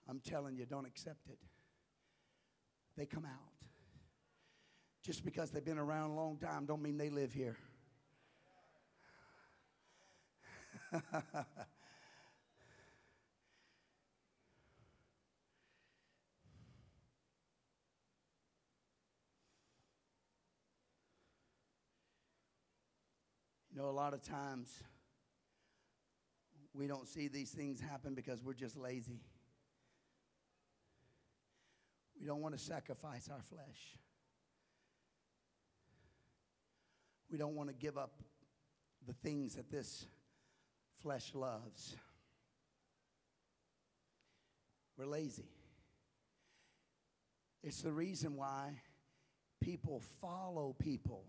I'm 0.08 0.22
telling 0.22 0.56
you, 0.56 0.66
don't 0.66 0.88
accept 0.88 1.28
it. 1.28 1.49
They 3.00 3.06
come 3.06 3.24
out. 3.24 3.54
Just 5.06 5.24
because 5.24 5.52
they've 5.52 5.64
been 5.64 5.78
around 5.78 6.10
a 6.10 6.16
long 6.16 6.38
time 6.38 6.66
don't 6.66 6.82
mean 6.82 6.98
they 6.98 7.10
live 7.10 7.32
here. 7.32 7.56
You 23.72 23.86
know, 23.86 23.92
a 23.92 23.92
lot 23.92 24.14
of 24.14 24.22
times 24.22 24.84
we 26.74 26.86
don't 26.86 27.08
see 27.08 27.30
these 27.30 27.52
things 27.52 27.80
happen 27.80 28.14
because 28.14 28.44
we're 28.44 28.54
just 28.54 28.76
lazy. 28.76 29.22
We 32.20 32.28
don't 32.28 32.42
want 32.42 32.58
to 32.58 32.64
sacrifice 32.64 33.30
our 33.32 33.42
flesh. 33.44 33.98
We 37.32 37.38
don't 37.38 37.56
want 37.56 37.70
to 37.70 37.76
give 37.76 37.98
up 37.98 38.14
the 39.08 39.14
things 39.14 39.56
that 39.56 39.72
this 39.72 40.06
flesh 41.02 41.34
loves. 41.34 41.96
We're 44.98 45.06
lazy. 45.06 45.48
It's 47.64 47.82
the 47.82 47.92
reason 47.92 48.36
why 48.36 48.82
people 49.62 50.02
follow 50.22 50.76
people 50.78 51.24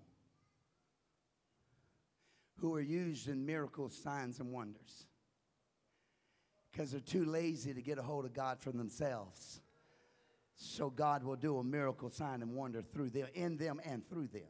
who 2.61 2.75
are 2.75 2.81
used 2.81 3.29
in 3.29 3.47
miracles, 3.47 3.97
signs, 3.97 4.41
and 4.41 4.53
wonders 4.53 5.07
because 6.71 6.93
they're 6.93 7.01
too 7.01 7.25
lazy 7.25 7.75
to 7.75 7.83
get 7.83 7.99
a 7.99 8.03
hold 8.03 8.25
of 8.25 8.33
God 8.33 8.61
for 8.61 8.71
themselves. 8.71 9.61
So 10.63 10.91
God 10.91 11.25
will 11.25 11.37
do 11.37 11.57
a 11.57 11.65
miracle, 11.65 12.11
sign, 12.11 12.43
and 12.43 12.55
wonder 12.55 12.83
through 12.83 13.09
them, 13.09 13.29
in 13.33 13.57
them 13.57 13.81
and 13.83 14.07
through 14.11 14.27
them. 14.27 14.43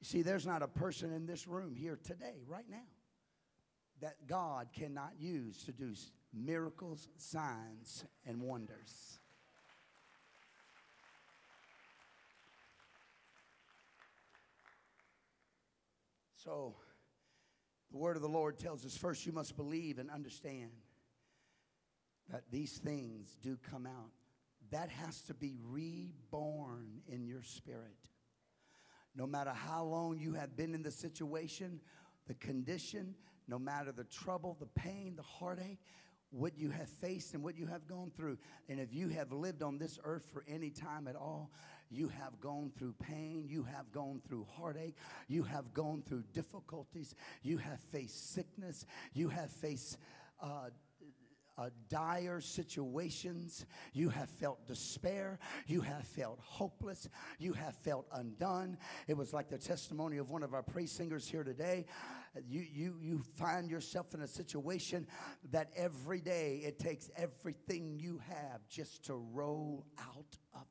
You 0.00 0.04
see, 0.04 0.20
there's 0.20 0.46
not 0.46 0.62
a 0.62 0.68
person 0.68 1.14
in 1.14 1.24
this 1.24 1.46
room 1.48 1.74
here 1.74 1.98
today, 2.04 2.42
right 2.46 2.66
now, 2.70 2.84
that 4.02 4.26
God 4.26 4.68
cannot 4.74 5.12
use 5.18 5.64
to 5.64 5.72
do 5.72 5.94
miracles, 6.34 7.08
signs, 7.16 8.04
and 8.26 8.42
wonders. 8.42 9.18
So, 16.36 16.74
the 17.90 17.96
word 17.96 18.16
of 18.16 18.22
the 18.22 18.28
Lord 18.28 18.58
tells 18.58 18.84
us 18.84 18.94
first, 18.94 19.24
you 19.24 19.32
must 19.32 19.56
believe 19.56 19.98
and 19.98 20.10
understand 20.10 20.70
that 22.30 22.44
these 22.50 22.78
things 22.78 23.36
do 23.42 23.58
come 23.70 23.86
out. 23.86 24.10
That 24.70 24.90
has 24.90 25.20
to 25.22 25.34
be 25.34 25.56
reborn 25.62 27.00
in 27.08 27.26
your 27.26 27.42
spirit. 27.42 27.96
No 29.14 29.26
matter 29.26 29.52
how 29.52 29.84
long 29.84 30.18
you 30.18 30.34
have 30.34 30.56
been 30.56 30.74
in 30.74 30.82
the 30.82 30.90
situation, 30.90 31.80
the 32.26 32.34
condition, 32.34 33.14
no 33.48 33.58
matter 33.58 33.92
the 33.92 34.04
trouble, 34.04 34.56
the 34.58 34.66
pain, 34.66 35.14
the 35.16 35.22
heartache, 35.22 35.78
what 36.30 36.58
you 36.58 36.70
have 36.70 36.88
faced 36.88 37.34
and 37.34 37.42
what 37.42 37.56
you 37.56 37.66
have 37.66 37.86
gone 37.86 38.10
through. 38.16 38.36
And 38.68 38.80
if 38.80 38.92
you 38.92 39.08
have 39.08 39.32
lived 39.32 39.62
on 39.62 39.78
this 39.78 39.98
earth 40.04 40.28
for 40.32 40.44
any 40.48 40.70
time 40.70 41.06
at 41.08 41.16
all, 41.16 41.50
you 41.88 42.08
have 42.08 42.40
gone 42.40 42.72
through 42.76 42.94
pain, 43.00 43.46
you 43.48 43.62
have 43.62 43.92
gone 43.92 44.20
through 44.26 44.46
heartache, 44.58 44.96
you 45.28 45.44
have 45.44 45.72
gone 45.72 46.02
through 46.06 46.24
difficulties, 46.34 47.14
you 47.42 47.58
have 47.58 47.78
faced 47.92 48.34
sickness, 48.34 48.84
you 49.14 49.28
have 49.28 49.50
faced 49.50 49.98
uh, 50.42 50.70
uh, 51.58 51.70
dire 51.88 52.40
situations. 52.40 53.66
You 53.92 54.08
have 54.10 54.28
felt 54.28 54.66
despair. 54.66 55.38
You 55.66 55.80
have 55.80 56.06
felt 56.06 56.38
hopeless. 56.42 57.08
You 57.38 57.52
have 57.54 57.74
felt 57.76 58.06
undone. 58.12 58.78
It 59.08 59.16
was 59.16 59.32
like 59.32 59.48
the 59.48 59.58
testimony 59.58 60.18
of 60.18 60.30
one 60.30 60.42
of 60.42 60.54
our 60.54 60.62
praise 60.62 60.92
singers 60.92 61.28
here 61.28 61.44
today. 61.44 61.86
You, 62.48 62.60
you, 62.60 62.96
you 63.00 63.22
find 63.38 63.70
yourself 63.70 64.14
in 64.14 64.20
a 64.20 64.28
situation 64.28 65.06
that 65.50 65.70
every 65.76 66.20
day 66.20 66.60
it 66.64 66.78
takes 66.78 67.10
everything 67.16 67.98
you 67.98 68.20
have 68.28 68.66
just 68.68 69.04
to 69.06 69.14
roll 69.14 69.86
out 69.98 70.36
of 70.54 70.66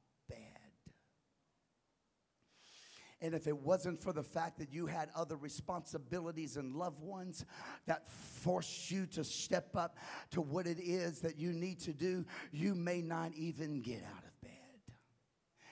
And 3.25 3.33
if 3.33 3.47
it 3.47 3.57
wasn't 3.57 3.99
for 3.99 4.13
the 4.13 4.21
fact 4.21 4.59
that 4.59 4.71
you 4.71 4.85
had 4.85 5.09
other 5.15 5.35
responsibilities 5.35 6.57
and 6.57 6.75
loved 6.75 7.01
ones 7.01 7.43
that 7.87 8.07
forced 8.07 8.91
you 8.91 9.07
to 9.07 9.23
step 9.23 9.75
up 9.75 9.97
to 10.29 10.41
what 10.41 10.67
it 10.67 10.77
is 10.79 11.21
that 11.21 11.39
you 11.39 11.51
need 11.51 11.79
to 11.79 11.91
do, 11.91 12.23
you 12.51 12.75
may 12.75 13.01
not 13.01 13.31
even 13.33 13.81
get 13.81 14.03
out 14.15 14.23
of 14.23 14.41
bed. 14.41 14.51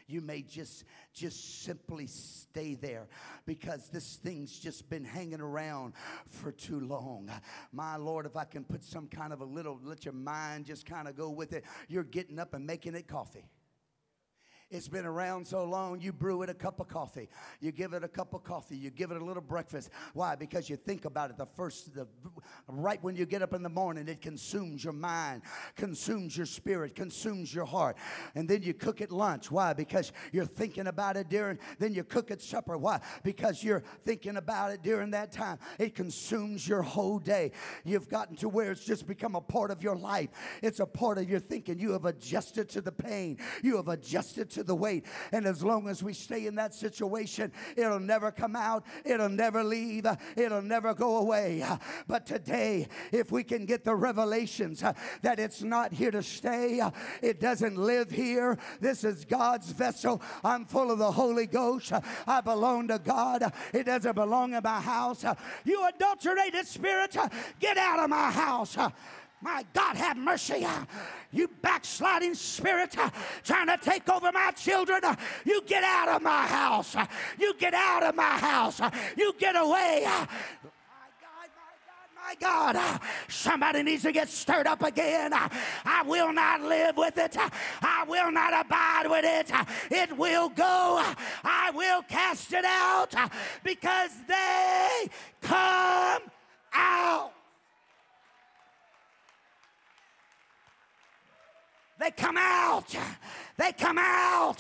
You 0.08 0.22
may 0.22 0.42
just 0.42 0.86
just 1.14 1.62
simply 1.62 2.08
stay 2.08 2.74
there 2.74 3.08
because 3.46 3.88
this 3.90 4.16
thing's 4.16 4.58
just 4.58 4.90
been 4.90 5.06
hanging 5.06 5.40
around 5.40 5.94
for 6.26 6.52
too 6.52 6.80
long. 6.80 7.30
My 7.72 7.98
Lord, 7.98 8.26
if 8.26 8.36
I 8.36 8.46
can 8.46 8.64
put 8.64 8.84
some 8.84 9.08
kind 9.08 9.32
of 9.32 9.42
a 9.42 9.46
little, 9.46 9.80
let 9.84 10.06
your 10.06 10.16
mind 10.16 10.66
just 10.66 10.88
kind 10.88 11.08
of 11.08 11.16
go 11.16 11.30
with 11.30 11.54
it, 11.54 11.66
you're 11.88 12.04
getting 12.04 12.40
up 12.40 12.56
and 12.56 12.66
making 12.66 12.96
it 12.96 13.08
coffee. 13.08 13.46
It's 14.74 14.88
been 14.88 15.06
around 15.06 15.46
so 15.46 15.64
long, 15.66 16.02
you 16.02 16.12
brew 16.12 16.42
it 16.42 16.50
a 16.50 16.54
cup 16.56 16.80
of 16.80 16.88
coffee. 16.88 17.30
You 17.60 17.72
give 17.72 17.94
it 17.94 18.04
a 18.04 18.08
cup 18.08 18.34
of 18.34 18.44
coffee. 18.44 18.76
You 18.76 18.90
give 18.90 19.12
it 19.12 19.22
a 19.22 19.24
little 19.24 19.44
breakfast. 19.44 19.92
Why? 20.16 20.36
Because 20.36 20.68
you 20.68 20.78
think 20.78 21.06
about 21.06 21.30
it 21.30 21.38
the 21.38 21.46
first, 21.46 21.94
the, 21.94 22.08
right 22.68 23.02
when 23.04 23.16
you 23.16 23.28
get 23.28 23.44
up 23.44 23.54
in 23.54 23.62
the 23.62 23.70
morning, 23.70 24.08
it 24.08 24.20
consumes 24.20 24.84
your 24.84 24.94
mind, 24.94 25.44
consumes 25.76 26.36
your 26.36 26.48
spirit, 26.48 26.96
consumes 26.96 27.54
your 27.54 27.66
heart. 27.66 27.98
And 28.34 28.50
then 28.50 28.64
you 28.64 28.74
cook 28.74 29.00
it 29.00 29.12
lunch. 29.12 29.52
Why? 29.52 29.74
Because 29.74 30.12
you're 30.32 30.44
thinking 30.44 30.88
about 30.88 31.18
it 31.18 31.30
during, 31.30 31.60
then 31.78 31.94
you 31.94 32.04
cook 32.04 32.32
it 32.32 32.42
supper. 32.42 32.76
Why? 32.76 33.00
Because 33.22 33.64
you're 33.64 33.84
thinking 34.06 34.38
about 34.38 34.72
it 34.72 34.82
during 34.82 35.12
that 35.12 35.32
time. 35.32 35.60
It 35.78 35.94
consumes 35.94 36.68
your 36.68 36.82
whole 36.82 37.20
day. 37.20 37.52
You've 37.84 38.10
gotten 38.10 38.36
to 38.38 38.50
where 38.50 38.72
it's 38.72 38.84
just 38.84 39.06
become 39.06 39.36
a 39.36 39.42
part 39.42 39.70
of 39.70 39.84
your 39.84 39.96
life. 39.96 40.30
It's 40.64 40.80
a 40.80 40.88
part 40.88 41.20
of 41.20 41.30
your 41.30 41.40
thinking. 41.40 41.78
You 41.78 41.92
have 41.92 42.06
adjusted 42.06 42.70
to 42.70 42.82
the 42.82 42.92
pain. 42.92 43.38
You 43.62 43.76
have 43.76 43.88
adjusted 43.88 44.50
to 44.52 44.63
the 44.64 44.76
weight. 44.76 45.06
And 45.32 45.46
as 45.46 45.64
long 45.64 45.88
as 45.88 46.02
we 46.02 46.14
stay 46.14 46.48
in 46.48 46.56
that 46.56 46.74
situation, 46.74 47.52
it'll 47.76 48.00
never 48.00 48.32
come 48.32 48.56
out, 48.56 48.86
it'll 49.06 49.30
never 49.30 49.64
leave, 49.64 50.06
it'll 50.36 50.62
never 50.62 50.94
go 50.94 51.18
away. 51.18 51.66
But 52.08 52.26
today, 52.26 52.88
if 53.12 53.32
we 53.32 53.44
can 53.44 53.66
get 53.66 53.84
the 53.84 53.96
revelations 53.96 54.84
that 55.22 55.40
it's 55.40 55.62
not 55.62 55.94
here 55.94 56.12
to 56.12 56.24
stay, 56.24 56.82
it 57.22 57.40
doesn't 57.40 57.78
live 57.78 58.12
here. 58.12 58.58
This 58.80 59.04
is 59.04 59.26
God's 59.26 59.72
vessel. 59.72 60.22
I'm 60.44 60.66
full 60.66 60.92
of 60.92 61.00
the 61.00 61.12
Holy 61.12 61.48
Ghost. 61.48 61.92
I 62.28 62.42
belong 62.42 62.88
to 62.90 63.00
God. 63.00 63.52
It 63.74 63.86
doesn't 63.86 64.16
belong 64.16 64.54
in 64.54 64.64
my 64.64 64.80
house. 64.80 65.26
You 65.64 65.88
adulterated 65.88 66.68
spirit, 66.68 67.16
get 67.60 67.78
out 67.78 68.00
of 68.00 68.10
my 68.10 68.32
house. 68.32 68.78
My 69.44 69.66
God, 69.74 69.98
have 69.98 70.16
mercy. 70.16 70.66
You 71.32 71.50
backsliding 71.62 72.34
spirit 72.34 72.96
trying 73.44 73.68
to 73.68 73.78
take 73.78 74.08
over 74.08 74.32
my 74.32 74.52
children. 74.52 75.02
You 75.46 75.62
get 75.66 75.84
out 75.84 76.08
of 76.08 76.22
my 76.22 76.48
house. 76.48 76.96
You 77.38 77.54
get 77.60 77.74
out 77.74 78.04
of 78.04 78.16
my 78.16 78.24
house. 78.24 78.80
You 79.18 79.34
get 79.38 79.58
away. 79.58 80.04
My 80.06 80.28
God, 81.20 81.50
my 82.16 82.36
God, 82.40 82.74
my 82.74 82.76
God. 82.76 83.02
somebody 83.28 83.84
needs 83.84 84.04
to 84.04 84.14
get 84.14 84.30
stirred 84.30 84.66
up 84.66 84.82
again. 84.82 85.34
I 85.34 86.04
will 86.06 86.32
not 86.32 86.62
live 86.62 86.96
with 86.96 87.18
it. 87.18 87.36
I 87.82 88.06
will 88.08 88.32
not 88.32 88.66
abide 88.66 89.08
with 89.10 89.26
it. 89.26 89.52
It 89.92 90.18
will 90.18 90.48
go. 90.48 91.04
I 91.44 91.70
will 91.76 92.02
cast 92.04 92.54
it 92.54 92.64
out 92.64 93.14
because 93.62 94.12
they 94.26 95.10
come 95.42 96.22
out. 96.74 97.34
They 102.04 102.12
come 102.12 102.36
out. 102.36 102.94
They 103.56 103.72
come 103.72 103.98
out. 103.98 104.58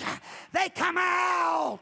They 0.54 0.70
come 0.70 0.98
out. 0.98 1.82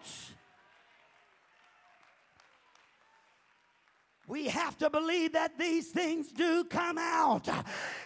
We 4.32 4.46
have 4.46 4.78
to 4.78 4.90
believe 4.90 5.34
that 5.34 5.58
these 5.58 5.90
things 5.90 6.32
do 6.32 6.64
come 6.64 6.98
out. 6.98 7.50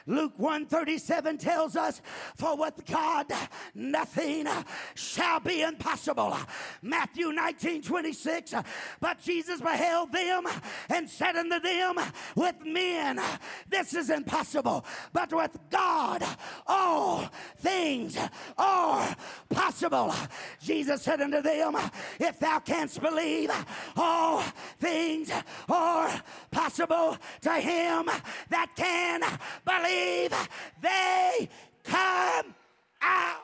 Luke 0.08 0.34
137 0.38 1.38
tells 1.38 1.76
us, 1.76 2.02
For 2.36 2.58
with 2.58 2.84
God 2.88 3.32
nothing 3.76 4.48
shall 4.96 5.40
be 5.40 5.62
impossible. 5.62 6.36
Matthew 6.82 7.32
19 7.32 7.84
26, 7.84 8.56
but 9.00 9.22
Jesus 9.22 9.62
beheld 9.62 10.12
them 10.12 10.48
and 10.90 11.08
said 11.08 11.36
unto 11.36 11.60
them, 11.60 12.00
With 12.36 12.56
men 12.66 13.22
this 13.70 13.94
is 13.94 14.10
impossible, 14.10 14.84
but 15.14 15.32
with 15.32 15.56
God 15.70 16.24
all 16.66 17.30
things 17.60 18.18
are 18.58 19.16
possible. 19.50 20.12
Jesus 20.60 21.04
said 21.04 21.22
unto 21.22 21.44
them, 21.44 21.78
If 22.20 22.40
thou 22.40 22.58
canst 22.58 23.00
believe, 23.00 23.52
all 23.96 24.42
things 24.80 25.32
are 25.70 26.15
possible 26.52 27.18
to 27.42 27.54
him 27.54 28.10
that 28.50 28.72
can 28.76 29.22
believe. 29.66 30.34
They 30.82 31.50
come 31.84 32.56
out. 33.02 33.42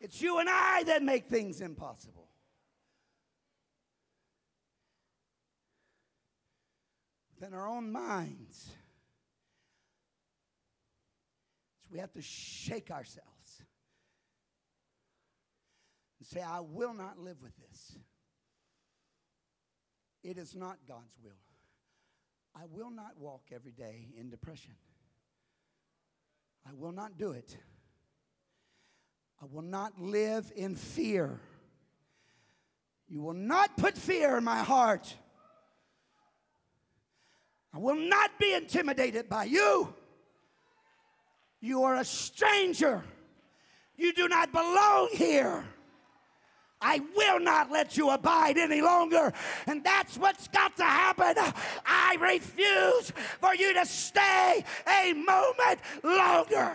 It's 0.00 0.22
you 0.22 0.38
and 0.38 0.48
I 0.48 0.84
that 0.84 1.02
make 1.02 1.28
things 1.28 1.60
impossible. 1.60 2.28
Within 7.34 7.54
our 7.54 7.68
own 7.68 7.90
minds. 7.90 8.70
So 11.82 11.88
we 11.92 11.98
have 11.98 12.12
to 12.12 12.22
shake 12.22 12.90
ourselves 12.90 13.35
say, 16.26 16.42
I 16.42 16.60
will 16.60 16.92
not 16.92 17.18
live 17.18 17.36
with 17.42 17.52
this. 17.56 17.96
It 20.22 20.38
is 20.38 20.54
not 20.56 20.78
God's 20.88 21.16
will. 21.22 21.32
I 22.54 22.64
will 22.70 22.90
not 22.90 23.12
walk 23.18 23.42
every 23.54 23.72
day 23.72 24.08
in 24.18 24.28
depression. 24.28 24.72
I 26.68 26.72
will 26.74 26.92
not 26.92 27.16
do 27.16 27.30
it. 27.30 27.56
I 29.40 29.44
will 29.50 29.62
not 29.62 30.00
live 30.00 30.50
in 30.56 30.74
fear. 30.74 31.40
You 33.08 33.22
will 33.22 33.34
not 33.34 33.76
put 33.76 33.96
fear 33.96 34.38
in 34.38 34.44
my 34.44 34.64
heart. 34.64 35.14
I 37.72 37.78
will 37.78 37.94
not 37.94 38.38
be 38.40 38.52
intimidated 38.52 39.28
by 39.28 39.44
you. 39.44 39.94
You 41.60 41.84
are 41.84 41.96
a 41.96 42.04
stranger. 42.04 43.04
You 43.96 44.12
do 44.12 44.28
not 44.28 44.50
belong 44.50 45.10
here. 45.12 45.64
I 46.80 47.00
will 47.16 47.40
not 47.40 47.70
let 47.70 47.96
you 47.96 48.10
abide 48.10 48.58
any 48.58 48.80
longer. 48.80 49.32
And 49.66 49.82
that's 49.82 50.18
what's 50.18 50.48
got 50.48 50.76
to 50.76 50.84
happen. 50.84 51.34
I 51.86 52.16
refuse 52.20 53.12
for 53.40 53.54
you 53.54 53.72
to 53.74 53.86
stay 53.86 54.64
a 54.86 55.12
moment 55.12 55.80
longer. 56.02 56.74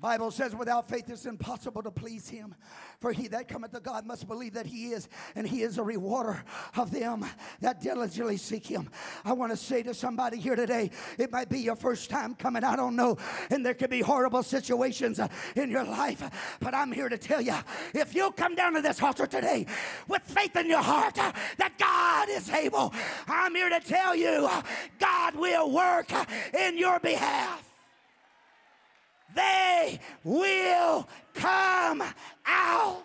Bible 0.00 0.30
says, 0.30 0.54
without 0.54 0.88
faith 0.88 1.08
it's 1.08 1.26
impossible 1.26 1.82
to 1.82 1.90
please 1.90 2.28
him. 2.28 2.54
For 3.00 3.12
he 3.12 3.28
that 3.28 3.48
cometh 3.48 3.72
to 3.72 3.80
God 3.80 4.06
must 4.06 4.26
believe 4.26 4.54
that 4.54 4.66
he 4.66 4.88
is, 4.88 5.08
and 5.34 5.46
he 5.46 5.62
is 5.62 5.78
a 5.78 5.82
rewarder 5.82 6.42
of 6.76 6.90
them 6.90 7.24
that 7.60 7.80
diligently 7.80 8.36
seek 8.36 8.66
him. 8.66 8.90
I 9.24 9.32
want 9.32 9.52
to 9.52 9.56
say 9.56 9.82
to 9.84 9.94
somebody 9.94 10.38
here 10.38 10.56
today, 10.56 10.90
it 11.18 11.32
might 11.32 11.48
be 11.48 11.60
your 11.60 11.76
first 11.76 12.10
time 12.10 12.34
coming, 12.34 12.64
I 12.64 12.76
don't 12.76 12.96
know, 12.96 13.16
and 13.50 13.64
there 13.64 13.74
could 13.74 13.90
be 13.90 14.00
horrible 14.00 14.42
situations 14.42 15.20
uh, 15.20 15.28
in 15.56 15.70
your 15.70 15.84
life, 15.84 16.22
but 16.60 16.74
I'm 16.74 16.92
here 16.92 17.08
to 17.08 17.18
tell 17.18 17.40
you, 17.40 17.56
if 17.94 18.14
you 18.14 18.30
come 18.32 18.54
down 18.54 18.74
to 18.74 18.82
this 18.82 19.02
altar 19.02 19.26
today 19.26 19.66
with 20.08 20.22
faith 20.22 20.56
in 20.56 20.68
your 20.68 20.82
heart 20.82 21.18
uh, 21.18 21.32
that 21.58 21.78
God 21.78 22.28
is 22.30 22.50
able, 22.50 22.92
I'm 23.26 23.54
here 23.54 23.70
to 23.70 23.80
tell 23.80 24.14
you, 24.14 24.48
uh, 24.50 24.62
God 24.98 25.34
will 25.36 25.70
work 25.70 26.10
in 26.54 26.78
your 26.78 26.98
behalf 27.00 27.67
they 29.34 30.00
will 30.24 31.08
come 31.34 32.02
out. 32.46 33.02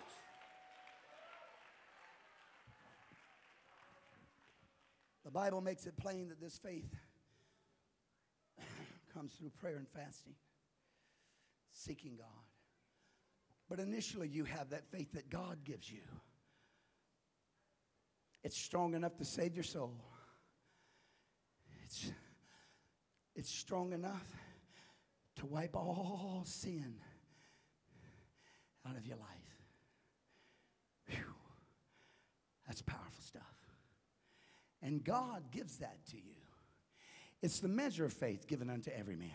The 5.24 5.30
Bible 5.30 5.60
makes 5.60 5.86
it 5.86 5.96
plain 5.96 6.28
that 6.28 6.40
this 6.40 6.58
faith 6.58 6.94
comes 9.14 9.32
through 9.32 9.50
prayer 9.60 9.76
and 9.76 9.88
fasting, 9.88 10.34
seeking 11.72 12.16
God. 12.16 12.26
But 13.68 13.80
initially, 13.80 14.28
you 14.28 14.44
have 14.44 14.70
that 14.70 14.86
faith 14.90 15.12
that 15.12 15.30
God 15.30 15.64
gives 15.64 15.90
you. 15.90 16.02
It's 18.42 18.58
strong 18.58 18.94
enough 18.94 19.16
to 19.16 19.24
save 19.24 19.54
your 19.54 19.64
soul. 19.64 19.94
It's, 21.82 22.10
it's 23.34 23.50
strong 23.50 23.92
enough 23.92 24.26
to 25.36 25.46
wipe 25.46 25.76
all 25.76 26.42
sin 26.46 26.94
out 28.88 28.96
of 28.96 29.06
your 29.06 29.16
life. 29.16 29.28
Whew. 31.08 31.34
That's 32.66 32.82
powerful 32.82 33.22
stuff. 33.22 33.42
And 34.82 35.02
God 35.02 35.50
gives 35.50 35.78
that 35.78 36.04
to 36.10 36.16
you. 36.16 36.34
It's 37.42 37.60
the 37.60 37.68
measure 37.68 38.04
of 38.04 38.12
faith 38.12 38.46
given 38.46 38.70
unto 38.70 38.90
every 38.90 39.16
man. 39.16 39.30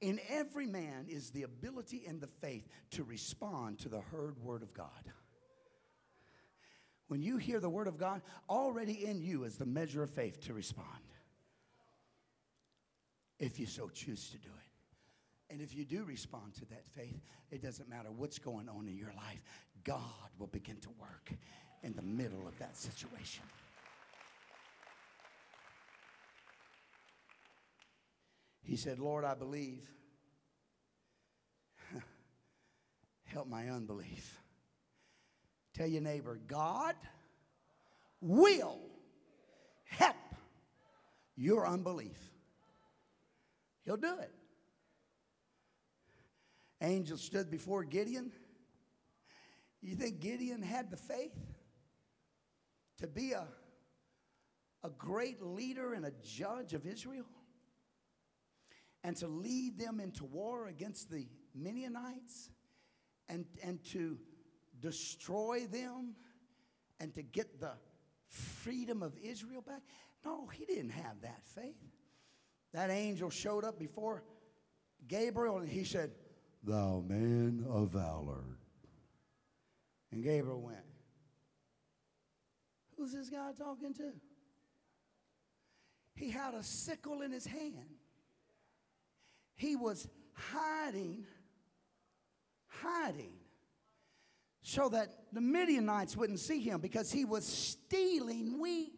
In 0.00 0.20
every 0.28 0.66
man 0.66 1.06
is 1.08 1.30
the 1.30 1.42
ability 1.42 2.04
and 2.06 2.20
the 2.20 2.26
faith 2.26 2.68
to 2.92 3.02
respond 3.02 3.78
to 3.80 3.88
the 3.88 4.00
heard 4.00 4.38
word 4.42 4.62
of 4.62 4.72
God. 4.72 5.12
When 7.08 7.22
you 7.22 7.38
hear 7.38 7.58
the 7.58 7.70
word 7.70 7.88
of 7.88 7.98
God, 7.98 8.22
already 8.48 9.04
in 9.06 9.20
you 9.22 9.44
is 9.44 9.56
the 9.56 9.66
measure 9.66 10.02
of 10.02 10.10
faith 10.10 10.40
to 10.42 10.52
respond. 10.52 10.86
If 13.38 13.58
you 13.58 13.66
so 13.66 13.88
choose 13.88 14.30
to 14.30 14.38
do 14.38 14.48
it. 14.48 14.67
And 15.50 15.62
if 15.62 15.74
you 15.74 15.84
do 15.84 16.04
respond 16.04 16.54
to 16.56 16.66
that 16.66 16.84
faith, 16.94 17.20
it 17.50 17.62
doesn't 17.62 17.88
matter 17.88 18.10
what's 18.10 18.38
going 18.38 18.68
on 18.68 18.86
in 18.86 18.96
your 18.96 19.12
life, 19.16 19.40
God 19.84 20.02
will 20.38 20.48
begin 20.48 20.76
to 20.82 20.90
work 21.00 21.32
in 21.82 21.94
the 21.94 22.02
middle 22.02 22.46
of 22.46 22.58
that 22.58 22.76
situation. 22.76 23.44
He 28.62 28.76
said, 28.76 28.98
Lord, 28.98 29.24
I 29.24 29.34
believe. 29.34 29.88
Help 33.24 33.48
my 33.48 33.70
unbelief. 33.70 34.38
Tell 35.72 35.86
your 35.86 36.02
neighbor, 36.02 36.38
God 36.46 36.94
will 38.20 38.80
help 39.84 40.16
your 41.36 41.66
unbelief. 41.66 42.18
He'll 43.84 43.96
do 43.96 44.18
it 44.18 44.32
angel 46.80 47.16
stood 47.16 47.50
before 47.50 47.84
Gideon. 47.84 48.32
You 49.80 49.94
think 49.94 50.20
Gideon 50.20 50.62
had 50.62 50.90
the 50.90 50.96
faith 50.96 51.36
to 52.98 53.06
be 53.06 53.32
a, 53.32 53.46
a 54.82 54.90
great 54.90 55.40
leader 55.42 55.94
and 55.94 56.04
a 56.04 56.12
judge 56.22 56.74
of 56.74 56.86
Israel? 56.86 57.26
And 59.04 59.16
to 59.18 59.28
lead 59.28 59.78
them 59.78 60.00
into 60.00 60.24
war 60.24 60.66
against 60.66 61.10
the 61.10 61.26
Midianites 61.54 62.50
and, 63.28 63.44
and 63.62 63.82
to 63.92 64.18
destroy 64.80 65.66
them 65.70 66.14
and 67.00 67.14
to 67.14 67.22
get 67.22 67.60
the 67.60 67.72
freedom 68.28 69.02
of 69.02 69.16
Israel 69.22 69.62
back? 69.62 69.82
No, 70.24 70.48
he 70.48 70.64
didn't 70.64 70.90
have 70.90 71.20
that 71.22 71.44
faith. 71.44 71.76
That 72.72 72.90
angel 72.90 73.30
showed 73.30 73.64
up 73.64 73.78
before 73.78 74.24
Gabriel 75.06 75.58
and 75.58 75.68
he 75.68 75.84
said, 75.84 76.10
thou 76.62 77.02
man 77.06 77.64
of 77.68 77.90
valor. 77.90 78.44
And 80.10 80.22
Gabriel 80.22 80.60
went, 80.60 80.78
Who's 82.96 83.12
this 83.12 83.30
guy 83.30 83.52
talking 83.56 83.94
to? 83.94 84.12
He 86.14 86.30
had 86.30 86.54
a 86.54 86.64
sickle 86.64 87.22
in 87.22 87.30
his 87.30 87.46
hand. 87.46 87.94
He 89.54 89.76
was 89.76 90.08
hiding, 90.32 91.24
hiding, 92.66 93.34
so 94.62 94.88
that 94.88 95.08
the 95.32 95.40
Midianites 95.40 96.16
wouldn't 96.16 96.40
see 96.40 96.60
him 96.60 96.80
because 96.80 97.12
he 97.12 97.24
was 97.24 97.46
stealing 97.46 98.60
wheat 98.60 98.92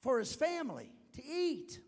for 0.00 0.18
his 0.18 0.34
family 0.34 0.90
to 1.14 1.22
eat. 1.24 1.80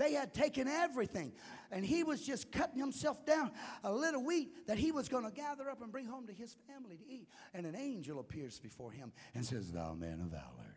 They 0.00 0.14
had 0.14 0.32
taken 0.32 0.66
everything 0.66 1.30
and 1.70 1.84
he 1.84 2.04
was 2.04 2.22
just 2.22 2.50
cutting 2.50 2.78
himself 2.78 3.26
down 3.26 3.50
a 3.84 3.92
little 3.92 4.24
wheat 4.24 4.66
that 4.66 4.78
he 4.78 4.92
was 4.92 5.10
going 5.10 5.24
to 5.24 5.30
gather 5.30 5.68
up 5.68 5.82
and 5.82 5.92
bring 5.92 6.06
home 6.06 6.26
to 6.28 6.32
his 6.32 6.56
family 6.66 6.96
to 6.96 7.06
eat. 7.06 7.28
And 7.52 7.66
an 7.66 7.76
angel 7.76 8.18
appears 8.18 8.58
before 8.58 8.92
him 8.92 9.12
and 9.34 9.44
says, 9.44 9.70
Thou 9.70 9.92
man 9.92 10.22
of 10.22 10.28
valor. 10.28 10.74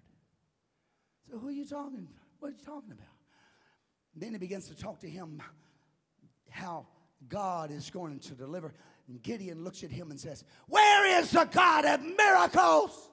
So, 1.31 1.37
who 1.37 1.47
are 1.47 1.51
you 1.51 1.65
talking? 1.65 2.09
What 2.39 2.49
are 2.49 2.51
you 2.51 2.65
talking 2.65 2.91
about? 2.91 3.07
then 4.13 4.33
he 4.33 4.37
begins 4.37 4.67
to 4.67 4.75
talk 4.75 4.99
to 4.99 5.09
him 5.09 5.41
how 6.49 6.85
God 7.29 7.71
is 7.71 7.89
going 7.89 8.19
to 8.19 8.33
deliver. 8.33 8.73
And 9.07 9.23
Gideon 9.23 9.63
looks 9.63 9.85
at 9.85 9.89
him 9.89 10.11
and 10.11 10.19
says, 10.19 10.43
Where 10.67 11.19
is 11.21 11.31
the 11.31 11.45
God 11.45 11.85
of 11.85 12.01
miracles? 12.01 13.09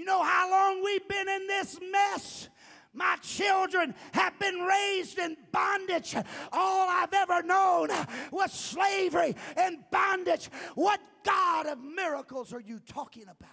You 0.00 0.06
know 0.06 0.22
how 0.22 0.50
long 0.50 0.82
we've 0.82 1.06
been 1.06 1.28
in 1.28 1.46
this 1.46 1.78
mess? 1.92 2.48
My 2.94 3.16
children 3.20 3.94
have 4.12 4.38
been 4.38 4.60
raised 4.60 5.18
in 5.18 5.36
bondage. 5.52 6.16
All 6.50 6.88
I've 6.88 7.12
ever 7.12 7.42
known 7.42 7.90
was 8.32 8.50
slavery 8.50 9.36
and 9.58 9.84
bondage. 9.92 10.48
What 10.74 11.02
God 11.22 11.66
of 11.66 11.84
miracles 11.84 12.54
are 12.54 12.62
you 12.62 12.78
talking 12.78 13.24
about? 13.24 13.50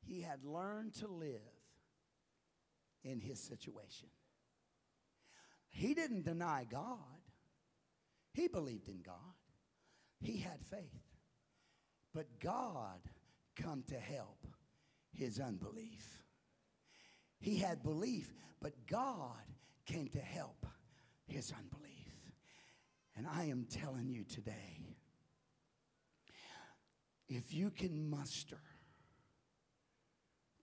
He 0.00 0.22
had 0.22 0.44
learned 0.44 0.94
to 0.94 1.06
live 1.06 1.38
in 3.04 3.20
his 3.20 3.38
situation. 3.38 4.08
He 5.68 5.94
didn't 5.94 6.24
deny 6.24 6.66
God, 6.68 6.98
he 8.32 8.48
believed 8.48 8.88
in 8.88 9.02
God, 9.02 9.14
he 10.18 10.38
had 10.38 10.66
faith. 10.68 11.04
But 12.12 12.40
God 12.40 12.98
come 13.56 13.82
to 13.88 13.96
help 13.96 14.46
his 15.12 15.40
unbelief. 15.40 16.22
He 17.38 17.56
had 17.58 17.82
belief, 17.82 18.32
but 18.60 18.72
God 18.86 19.42
came 19.86 20.08
to 20.08 20.20
help 20.20 20.66
his 21.26 21.52
unbelief. 21.52 21.92
And 23.16 23.26
I 23.26 23.44
am 23.44 23.66
telling 23.70 24.10
you 24.10 24.24
today 24.24 24.96
if 27.28 27.52
you 27.52 27.70
can 27.70 28.08
muster 28.08 28.60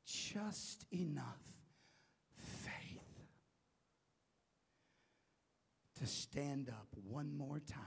just 0.05 0.85
enough 0.91 1.41
faith 2.37 3.27
to 5.99 6.05
stand 6.05 6.69
up 6.69 6.87
one 7.03 7.35
more 7.35 7.59
time 7.59 7.79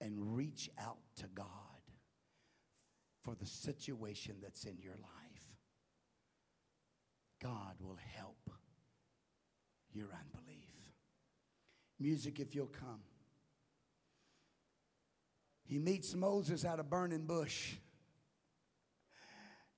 and 0.00 0.36
reach 0.36 0.68
out 0.78 0.98
to 1.16 1.26
God 1.34 1.46
for 3.22 3.34
the 3.34 3.46
situation 3.46 4.36
that's 4.42 4.64
in 4.64 4.76
your 4.80 4.94
life. 4.94 5.56
God 7.40 7.74
will 7.80 7.98
help 8.16 8.50
your 9.92 10.06
unbelief. 10.06 10.58
Music, 11.98 12.40
if 12.40 12.54
you'll 12.54 12.66
come. 12.66 13.00
He 15.64 15.78
meets 15.78 16.14
Moses 16.14 16.64
at 16.64 16.80
a 16.80 16.82
burning 16.82 17.26
bush, 17.26 17.74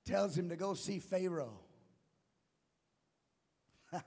tells 0.06 0.36
him 0.36 0.48
to 0.48 0.56
go 0.56 0.74
see 0.74 0.98
Pharaoh. 0.98 1.60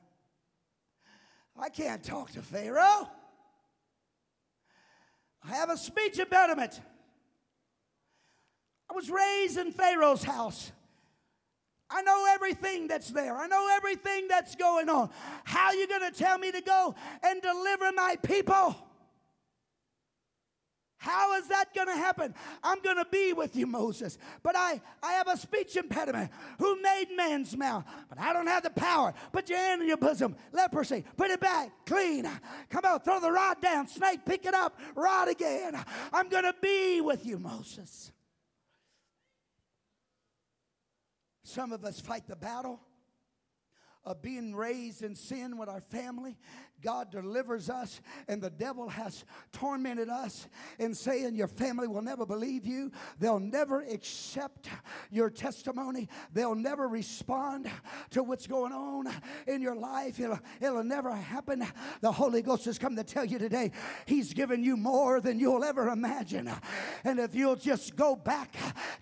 I 1.59 1.69
can't 1.69 2.03
talk 2.03 2.31
to 2.31 2.41
Pharaoh. 2.41 3.09
I 5.43 5.55
have 5.55 5.69
a 5.69 5.77
speech 5.77 6.19
impediment. 6.19 6.81
I 8.89 8.93
was 8.93 9.09
raised 9.09 9.57
in 9.57 9.71
Pharaoh's 9.71 10.23
house. 10.23 10.71
I 11.89 12.01
know 12.01 12.25
everything 12.33 12.87
that's 12.87 13.11
there. 13.11 13.35
I 13.35 13.47
know 13.47 13.69
everything 13.75 14.27
that's 14.27 14.55
going 14.55 14.89
on. 14.89 15.09
How 15.45 15.71
you 15.71 15.87
going 15.87 16.11
to 16.11 16.17
tell 16.17 16.37
me 16.37 16.51
to 16.51 16.61
go 16.61 16.95
and 17.23 17.41
deliver 17.41 17.91
my 17.93 18.17
people? 18.23 18.75
How 20.99 21.35
is 21.37 21.47
that 21.47 21.73
going 21.75 21.87
to 21.87 21.95
happen? 21.95 22.33
I'm 22.63 22.81
going 22.81 22.97
to 22.97 23.05
be 23.09 23.31
with 23.31 23.55
you, 23.55 23.67
Moses. 23.67 24.17
But 24.41 24.55
I, 24.57 24.81
I 25.01 25.13
have 25.13 25.27
a 25.27 25.37
speech 25.37 25.77
impediment. 25.77 26.31
Who 26.59 26.81
made 26.81 27.05
man's 27.15 27.55
mouth? 27.55 27.85
But 28.09 28.19
I 28.19 28.33
don't 28.33 28.47
have 28.47 28.63
the 28.63 28.71
power. 28.71 29.13
Put 29.31 29.47
your 29.49 29.59
hand 29.59 29.81
in 29.81 29.87
your 29.87 29.97
bosom. 29.97 30.35
Leprosy. 30.51 31.05
Put 31.15 31.29
it 31.29 31.39
back. 31.39 31.71
Clean. 31.85 32.27
Come 32.69 32.83
on. 32.83 32.99
Throw 33.01 33.19
the 33.19 33.31
rod 33.31 33.61
down. 33.61 33.87
Snake. 33.87 34.25
Pick 34.25 34.45
it 34.45 34.55
up. 34.55 34.77
Rod 34.95 35.29
again. 35.29 35.81
I'm 36.11 36.29
going 36.29 36.45
to 36.45 36.55
be 36.61 36.99
with 36.99 37.25
you, 37.25 37.37
Moses. 37.37 38.11
Some 41.47 41.71
of 41.71 41.85
us 41.85 42.01
fight 42.01 42.27
the 42.27 42.35
battle 42.35 42.81
of 44.07 44.21
being 44.21 44.55
raised 44.55 45.01
in 45.01 45.15
sin 45.15 45.57
with 45.57 45.67
our 45.67 45.81
family. 45.81 46.37
God 46.81 47.11
delivers 47.11 47.69
us, 47.69 47.99
and 48.27 48.41
the 48.41 48.49
devil 48.49 48.87
has 48.87 49.25
tormented 49.51 50.09
us 50.09 50.47
in 50.77 50.93
saying 50.93 51.35
your 51.35 51.47
family 51.47 51.87
will 51.87 52.03
never 52.03 52.25
believe 52.25 52.65
you. 52.65 52.91
They'll 53.19 53.39
never 53.39 53.81
accept 53.81 54.69
your 55.09 55.29
testimony. 55.29 56.07
They'll 56.31 56.55
never 56.55 56.87
respond 56.87 57.69
to 58.11 58.23
what's 58.23 58.45
going 58.47 58.71
on 58.71 59.11
in 59.47 59.61
your 59.61 59.75
life. 59.75 60.19
It'll, 60.19 60.39
it'll 60.61 60.83
never 60.83 61.11
happen. 61.11 61.65
The 62.01 62.11
Holy 62.11 62.41
Ghost 62.41 62.65
has 62.65 62.77
come 62.77 62.95
to 62.95 63.03
tell 63.03 63.25
you 63.25 63.39
today 63.39 63.71
He's 64.05 64.33
given 64.33 64.63
you 64.63 64.77
more 64.77 65.19
than 65.19 65.39
you'll 65.39 65.63
ever 65.63 65.89
imagine. 65.89 66.49
And 67.03 67.19
if 67.19 67.33
you'll 67.33 67.55
just 67.55 67.95
go 67.95 68.15
back 68.15 68.55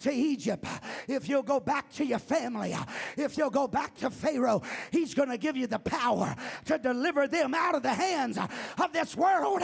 to 0.06 0.14
Egypt, 0.14 0.66
if 1.08 1.28
you'll 1.28 1.42
go 1.42 1.60
back 1.60 1.92
to 1.94 2.06
your 2.06 2.20
family, 2.20 2.76
if 3.18 3.38
you'll 3.38 3.50
go 3.50 3.68
back 3.68 3.96
to 3.96 4.12
Pharaoh, 4.12 4.62
He's 4.92 5.16
going 5.16 5.30
to 5.30 5.38
give 5.38 5.58
you 5.58 5.66
the 5.66 5.80
power 5.80 6.36
to 6.66 6.78
deliver 6.78 7.28
them 7.28 7.56
out 7.56 7.74
of 7.74 7.82
the 7.82 7.94
hands 7.94 8.38
of 8.38 8.94
this 8.94 9.18
world. 9.18 9.64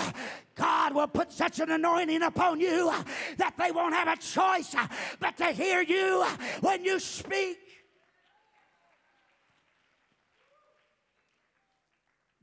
God 0.55 0.95
will 0.95 1.07
put 1.07 1.31
such 1.31 1.59
an 1.59 1.69
anointing 1.69 2.23
upon 2.23 2.59
you 2.59 2.91
that 3.37 3.53
they 3.57 3.71
won't 3.71 3.93
have 3.93 4.07
a 4.07 4.17
choice 4.17 4.75
but 5.19 5.37
to 5.37 5.45
hear 5.51 5.83
you 5.83 6.25
when 6.61 6.83
you 6.83 6.99
speak. 6.99 7.70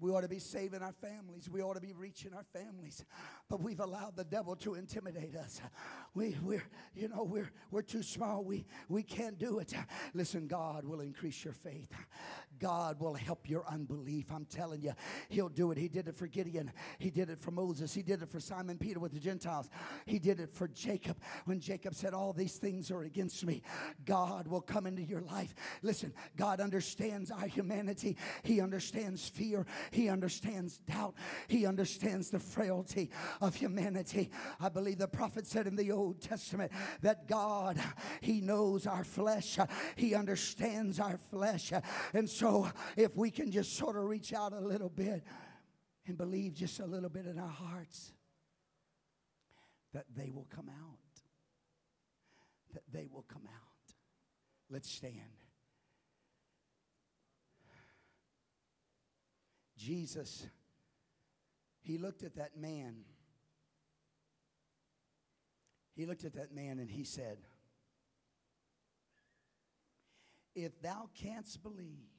We 0.01 0.11
ought 0.13 0.21
to 0.21 0.29
be 0.29 0.39
saving 0.39 0.83
our 0.83 0.93
families. 0.93 1.49
We 1.51 1.63
ought 1.63 1.75
to 1.75 1.81
be 1.81 1.93
reaching 1.93 2.33
our 2.35 2.45
families. 2.53 3.05
But 3.49 3.61
we've 3.61 3.81
allowed 3.81 4.17
the 4.17 4.25
devil 4.25 4.55
to 4.57 4.75
intimidate 4.75 5.35
us. 5.35 5.61
We, 6.15 6.37
we're, 6.43 6.63
you 6.95 7.09
know, 7.09 7.25
we're, 7.25 7.51
we're 7.71 7.83
too 7.83 8.03
small. 8.03 8.45
We, 8.45 8.67
we 8.89 9.03
can't 9.03 9.39
do 9.39 9.59
it. 9.59 9.73
Listen, 10.15 10.47
God 10.47 10.85
will 10.85 11.01
increase 11.01 11.45
your 11.45 11.55
faith. 11.55 11.93
God 12.59 13.01
will 13.01 13.15
help 13.15 13.49
your 13.49 13.65
unbelief. 13.69 14.33
I'm 14.33 14.45
telling 14.45 14.83
you, 14.83 14.93
He'll 15.29 15.49
do 15.49 15.71
it. 15.71 15.79
He 15.79 15.89
did 15.89 16.09
it 16.09 16.17
for 16.17 16.27
Gideon. 16.27 16.73
He 16.99 17.11
did 17.11 17.31
it 17.31 17.41
for 17.41 17.51
Moses. 17.51 17.95
He 17.95 18.03
did 18.03 18.23
it 18.23 18.29
for 18.29 18.41
Simon 18.41 18.79
Peter 18.79 18.99
with 19.01 19.13
the 19.13 19.21
Gentiles. 19.21 19.69
He 20.07 20.19
did 20.19 20.41
it 20.41 20.53
for 20.53 20.69
Jacob. 20.69 21.19
When 21.45 21.61
Jacob 21.61 21.95
said, 21.95 22.15
All 22.15 22.33
these 22.33 22.57
things 22.57 22.91
are 22.91 23.03
against 23.03 23.45
me, 23.45 23.63
God 24.05 24.49
will 24.49 24.61
come 24.61 24.87
into 24.87 25.03
your 25.03 25.21
life. 25.23 25.55
Listen, 25.83 26.13
God 26.37 26.61
understands 26.61 27.31
our 27.31 27.47
humanity. 27.47 28.17
He 28.43 28.61
understands 28.61 29.29
fear. 29.29 29.67
He 29.91 30.09
understands 30.09 30.79
doubt. 30.79 31.15
He 31.49 31.67
understands 31.67 32.31
the 32.31 32.39
frailty 32.39 33.11
of 33.41 33.55
humanity. 33.55 34.31
I 34.61 34.69
believe 34.69 34.99
the 34.99 35.09
prophet 35.09 35.47
said 35.47 35.67
in 35.67 35.77
the 35.77 35.93
Old 35.93 36.21
Testament 36.21 36.73
that 37.03 37.29
God, 37.29 37.81
He 38.21 38.41
knows 38.41 38.87
our 38.87 39.05
flesh. 39.05 39.59
He 39.97 40.15
understands 40.15 41.01
our 41.01 41.19
flesh. 41.31 41.73
And 42.13 42.29
so 42.29 42.69
if 42.97 43.17
we 43.17 43.31
can 43.31 43.51
just 43.51 43.77
sort 43.77 43.97
of 43.97 44.05
reach 44.05 44.33
out 44.33 44.53
a 44.53 44.61
little 44.61 44.91
bit 44.91 45.23
and 46.07 46.17
believe 46.17 46.55
just 46.55 46.81
a 46.81 46.87
little 46.87 47.11
bit 47.11 47.27
in 47.27 47.39
our 47.39 47.49
hearts, 47.49 48.13
that 49.93 50.05
they 50.17 50.31
will 50.31 50.47
come 50.55 50.69
out. 50.69 50.99
That 52.75 52.83
they 52.93 53.09
will 53.13 53.25
come 53.29 53.47
out. 53.47 53.95
Let's 54.71 54.91
stand. 54.91 55.38
Jesus, 59.89 60.47
he 61.81 61.97
looked 61.97 62.23
at 62.23 62.37
that 62.37 62.59
man. 62.59 62.97
He 65.97 66.05
looked 66.05 66.27
at 66.27 66.35
that 66.35 66.55
man 66.55 66.79
and 66.79 66.91
he 66.91 67.05
said, 67.05 67.39
If 70.55 70.79
thou 70.83 71.09
canst 71.15 71.63
believe, 71.63 72.11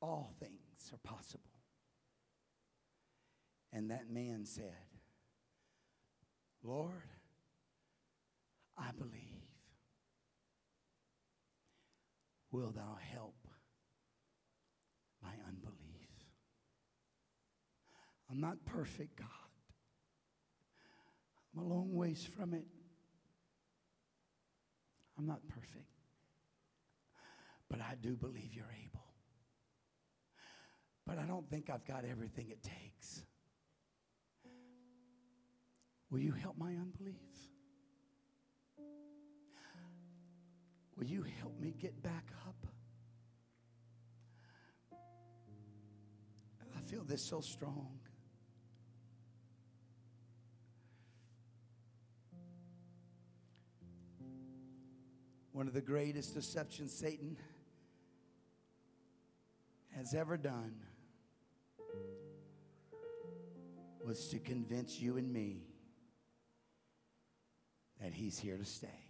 all 0.00 0.36
things 0.38 0.92
are 0.92 0.98
possible. 1.02 1.42
And 3.72 3.90
that 3.90 4.08
man 4.08 4.44
said, 4.44 4.86
Lord, 6.62 7.10
I 8.78 8.92
believe. 8.96 9.42
Will 12.52 12.70
thou 12.70 12.96
help 13.12 13.34
my 15.26 15.32
unbelief? 15.48 15.76
I'm 18.36 18.42
not 18.42 18.62
perfect, 18.66 19.16
God. 19.16 19.28
I'm 21.56 21.62
a 21.62 21.66
long 21.66 21.94
ways 21.94 22.28
from 22.36 22.52
it. 22.52 22.66
I'm 25.16 25.24
not 25.26 25.40
perfect. 25.48 25.88
But 27.70 27.80
I 27.80 27.94
do 27.98 28.14
believe 28.14 28.52
you're 28.52 28.74
able. 28.84 29.06
But 31.06 31.18
I 31.18 31.22
don't 31.22 31.48
think 31.48 31.70
I've 31.70 31.86
got 31.86 32.04
everything 32.04 32.50
it 32.50 32.62
takes. 32.62 33.22
Will 36.10 36.20
you 36.20 36.32
help 36.32 36.58
my 36.58 36.72
unbelief? 36.72 37.16
Will 40.94 41.06
you 41.06 41.24
help 41.40 41.58
me 41.58 41.74
get 41.80 42.02
back 42.02 42.26
up? 42.46 42.66
I 44.92 46.80
feel 46.86 47.02
this 47.02 47.22
so 47.22 47.40
strong. 47.40 47.98
One 55.56 55.68
of 55.68 55.72
the 55.72 55.80
greatest 55.80 56.34
deceptions 56.34 56.92
Satan 56.92 57.34
has 59.96 60.12
ever 60.12 60.36
done 60.36 60.74
was 64.04 64.28
to 64.28 64.38
convince 64.38 65.00
you 65.00 65.16
and 65.16 65.32
me 65.32 65.62
that 68.02 68.12
he's 68.12 68.38
here 68.38 68.58
to 68.58 68.66
stay. 68.66 69.00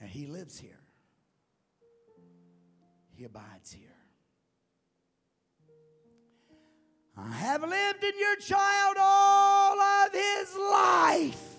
That 0.00 0.10
he 0.10 0.28
lives 0.28 0.56
here. 0.56 0.78
He 3.16 3.24
abides 3.24 3.72
here. 3.72 3.88
I 7.16 7.32
have 7.32 7.62
lived 7.62 8.04
in 8.04 8.12
your 8.16 8.36
child 8.36 8.96
all 8.96 9.80
of 9.80 10.12
his 10.12 10.56
life. 10.56 11.53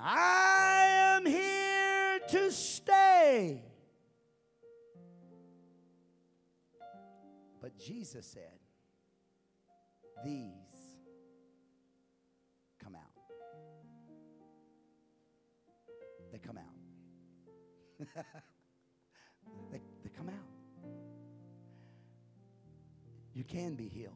I 0.00 1.16
am 1.16 1.26
here 1.26 2.20
to 2.28 2.52
stay. 2.52 3.62
But 7.60 7.76
Jesus 7.78 8.26
said, 8.26 8.58
These 10.24 10.52
come 12.82 12.94
out. 12.94 13.02
They 16.32 16.38
come 16.38 16.58
out. 16.58 16.64
they, 19.72 19.80
they 20.04 20.10
come 20.16 20.28
out. 20.28 20.34
You 23.34 23.44
can 23.44 23.74
be 23.74 23.88
healed. 23.88 24.14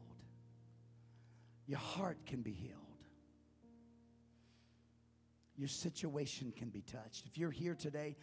Your 1.67 1.79
heart 1.79 2.17
can 2.25 2.41
be 2.41 2.51
healed. 2.51 2.82
Your 5.63 5.69
situation 5.69 6.51
can 6.57 6.67
be 6.67 6.81
touched. 6.81 7.25
If 7.25 7.37
you're 7.37 7.49
here 7.49 7.73
today, 7.73 8.17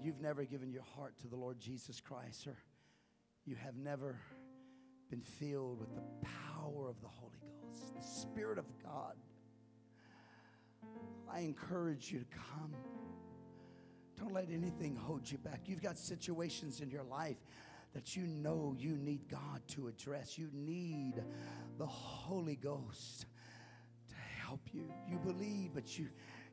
you've 0.00 0.20
never 0.20 0.44
given 0.44 0.70
your 0.70 0.84
heart 0.94 1.18
to 1.22 1.26
the 1.26 1.34
Lord 1.34 1.58
Jesus 1.58 2.00
Christ, 2.00 2.46
or 2.46 2.56
you 3.46 3.56
have 3.56 3.74
never 3.74 4.16
been 5.10 5.22
filled 5.22 5.80
with 5.80 5.92
the 5.92 6.04
power 6.54 6.88
of 6.88 7.00
the 7.00 7.08
Holy 7.08 7.40
Ghost, 7.60 7.96
the 7.96 8.00
Spirit 8.00 8.58
of 8.58 8.66
God, 8.80 9.16
I 11.28 11.40
encourage 11.40 12.12
you 12.12 12.20
to 12.20 12.26
come. 12.26 12.76
Don't 14.16 14.32
let 14.32 14.50
anything 14.52 14.94
hold 14.94 15.28
you 15.28 15.38
back. 15.38 15.62
You've 15.66 15.82
got 15.82 15.98
situations 15.98 16.80
in 16.80 16.92
your 16.92 17.02
life 17.02 17.38
that 17.92 18.14
you 18.14 18.28
know 18.28 18.76
you 18.78 18.96
need 18.98 19.28
God 19.28 19.60
to 19.70 19.88
address. 19.88 20.38
You 20.38 20.48
need 20.52 21.24
the 21.76 21.86
Holy 21.86 22.54
Ghost 22.54 23.26
help 24.52 24.68
you. 24.74 24.84
You 25.08 25.16
believe, 25.16 25.70
but 25.72 25.98
you, 25.98 26.08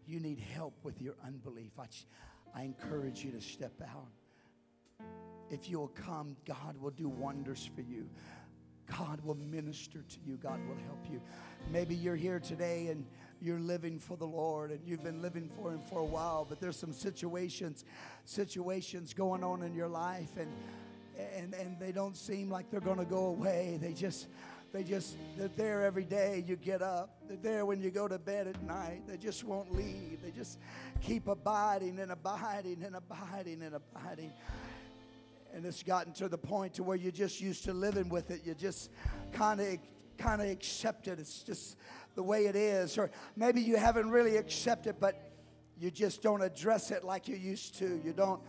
you 0.08 0.22
need 0.22 0.40
help 0.40 0.74
with 0.84 1.02
your 1.02 1.16
unbelief. 1.26 1.72
I, 1.78 1.88
I 2.56 2.64
encourage 2.64 3.26
you 3.26 3.32
to 3.32 3.42
step 3.42 3.74
out. 3.82 4.08
If 5.50 5.70
you'll 5.70 5.90
come, 5.90 6.38
God 6.48 6.78
will 6.80 6.92
do 6.92 7.10
wonders 7.10 7.70
for 7.76 7.82
you. 7.82 8.10
God 8.98 9.20
will 9.22 9.36
minister 9.36 10.00
to 10.02 10.18
you. 10.26 10.38
God 10.38 10.62
will 10.66 10.78
help 10.86 11.06
you. 11.12 11.20
Maybe 11.74 11.94
you're 11.94 12.16
here 12.16 12.40
today 12.40 12.88
and 12.88 13.06
you're 13.42 13.60
living 13.60 14.00
for 14.00 14.16
the 14.16 14.26
Lord 14.26 14.72
and 14.72 14.80
you've 14.86 15.04
been 15.04 15.22
living 15.22 15.50
for 15.50 15.74
Him 15.74 15.82
for 15.82 16.00
a 16.00 16.06
while, 16.06 16.46
but 16.48 16.62
there's 16.62 16.80
some 16.80 16.94
situations, 16.94 17.84
situations 18.24 19.14
going 19.14 19.44
on 19.44 19.62
in 19.62 19.76
your 19.76 19.90
life 19.90 20.38
and 20.40 20.50
and, 21.36 21.54
and 21.54 21.78
they 21.80 21.92
don't 21.92 22.16
seem 22.16 22.50
like 22.50 22.72
they're 22.72 22.80
going 22.80 22.98
to 23.00 23.04
go 23.04 23.26
away. 23.26 23.78
They 23.82 23.92
just, 23.92 24.28
they 24.72 24.84
just, 24.84 25.18
they're 25.38 25.50
there 25.56 25.84
every 25.84 26.04
day. 26.04 26.44
You 26.48 26.56
get 26.56 26.82
up. 26.82 27.18
They're 27.28 27.38
there 27.38 27.66
when 27.66 27.82
you 27.82 27.90
go 27.90 28.08
to 28.08 28.20
bed 28.20 28.48
at 28.48 28.62
night. 28.64 29.02
They 29.08 29.18
just 29.18 29.44
won't 29.44 29.74
leave. 29.74 30.20
They 30.24 30.32
just 30.32 30.60
keep 31.02 31.28
abiding 31.28 32.00
and 32.00 32.12
abiding 32.12 32.84
and 32.84 32.96
abiding 32.96 33.64
and 33.64 33.76
abiding. 33.76 34.32
And 35.54 35.66
it's 35.66 35.82
gotten 35.82 36.14
to 36.14 36.30
the 36.30 36.38
point 36.38 36.76
to 36.76 36.84
where 36.84 36.98
you're 36.98 37.12
just 37.12 37.42
used 37.42 37.64
to 37.66 37.74
living 37.74 38.10
with 38.10 38.30
it. 38.30 38.42
You 38.46 38.54
just 38.54 38.92
kind 39.34 39.60
of 39.60 39.78
kind 40.20 40.42
of 40.42 40.50
accept 40.50 41.08
it. 41.08 41.18
It's 41.18 41.42
just 41.42 41.78
the 42.16 42.22
way 42.22 42.46
it 42.46 42.56
is. 42.56 42.98
Or 42.98 43.10
maybe 43.36 43.62
you 43.62 43.78
haven't 43.78 44.12
really 44.12 44.38
accepted, 44.38 44.98
but 45.00 45.32
you 45.80 45.90
just 45.90 46.22
don't 46.22 46.44
address 46.44 46.92
it 46.92 47.04
like 47.04 47.28
you 47.28 47.36
used 47.36 47.76
to. 47.80 48.00
You 48.04 48.14
don't 48.14 48.42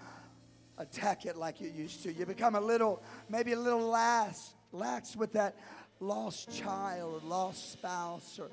attack 0.77 1.25
it 1.27 1.37
like 1.37 1.61
you 1.61 1.71
used 1.71 2.03
to. 2.03 2.13
You 2.13 2.27
become 2.27 2.57
a 2.57 2.61
little, 2.61 3.03
maybe 3.29 3.53
a 3.53 3.59
little 3.59 3.87
lax, 3.87 4.55
lax 4.73 5.17
with 5.17 5.33
that 5.35 5.57
lost 6.01 6.51
child 6.51 7.23
or 7.23 7.29
lost 7.29 7.73
spouse, 7.73 8.39
or 8.39 8.51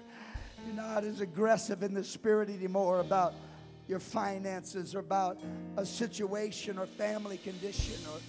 you're 0.66 0.76
not 0.76 1.04
as 1.04 1.22
aggressive 1.22 1.84
in 1.84 1.94
the 1.94 2.04
spirit 2.04 2.50
anymore 2.50 3.00
about 3.00 3.34
your 3.88 4.00
finances 4.00 4.94
or 4.94 5.00
about 5.00 5.38
a 5.78 5.86
situation 5.86 6.78
or 6.78 6.86
family 6.86 7.38
condition 7.38 7.96
or 8.12 8.20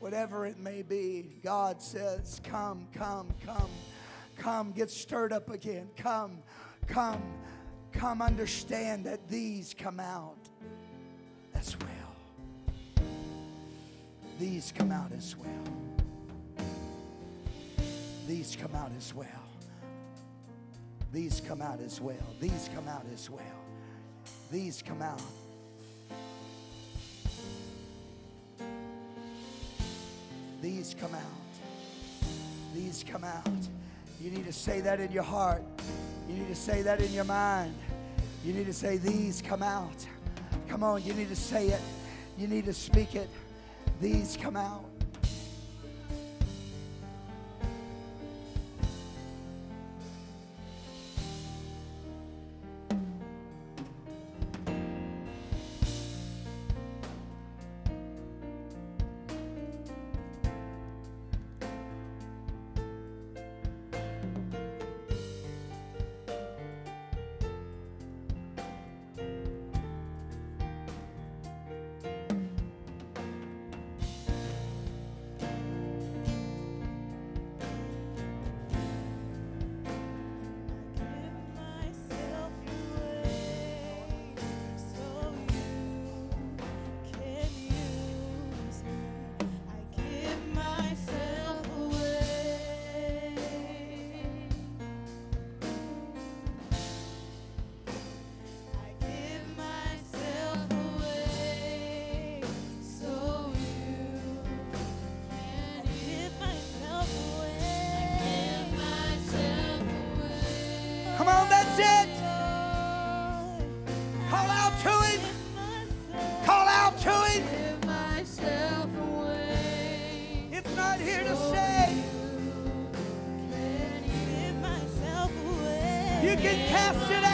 whatever 0.00 0.44
it 0.44 0.58
may 0.58 0.82
be. 0.82 1.30
God 1.42 1.80
says, 1.80 2.40
Come, 2.44 2.88
come, 2.92 3.32
come, 3.44 3.70
come, 4.36 4.72
get 4.72 4.90
stirred 4.90 5.32
up 5.32 5.50
again. 5.50 5.88
Come, 5.96 6.38
come, 6.86 7.22
come, 7.92 8.20
understand 8.20 9.06
that 9.06 9.28
these 9.28 9.74
come 9.78 10.00
out 10.00 10.36
as 11.54 11.76
well 11.78 12.08
these 14.38 14.72
come 14.76 14.92
out 14.92 15.12
as 15.12 15.36
well. 15.36 15.87
These 18.28 18.56
come 18.60 18.74
out 18.74 18.92
as 18.94 19.14
well. 19.14 19.26
These 21.14 21.40
come 21.40 21.62
out 21.62 21.80
as 21.80 21.98
well. 21.98 22.14
These 22.38 22.68
come 22.74 22.86
out 22.86 23.06
as 23.14 23.30
well. 23.30 23.40
These 24.52 24.82
come 24.82 25.00
out. 25.00 25.22
These 30.60 30.94
come 31.00 31.14
out. 31.14 31.22
These 32.74 33.02
come 33.10 33.24
out. 33.24 33.48
You 34.20 34.30
need 34.30 34.44
to 34.44 34.52
say 34.52 34.82
that 34.82 35.00
in 35.00 35.10
your 35.10 35.22
heart. 35.22 35.62
You 36.28 36.34
need 36.34 36.48
to 36.48 36.54
say 36.54 36.82
that 36.82 37.00
in 37.00 37.10
your 37.14 37.24
mind. 37.24 37.74
You 38.44 38.52
need 38.52 38.66
to 38.66 38.74
say, 38.74 38.98
These 38.98 39.40
come 39.40 39.62
out. 39.62 40.06
Come 40.68 40.84
on, 40.84 41.02
you 41.02 41.14
need 41.14 41.30
to 41.30 41.36
say 41.36 41.68
it. 41.68 41.80
You 42.36 42.46
need 42.46 42.66
to 42.66 42.74
speak 42.74 43.14
it 43.14 43.30
these 44.00 44.38
come 44.40 44.56
out. 44.56 44.84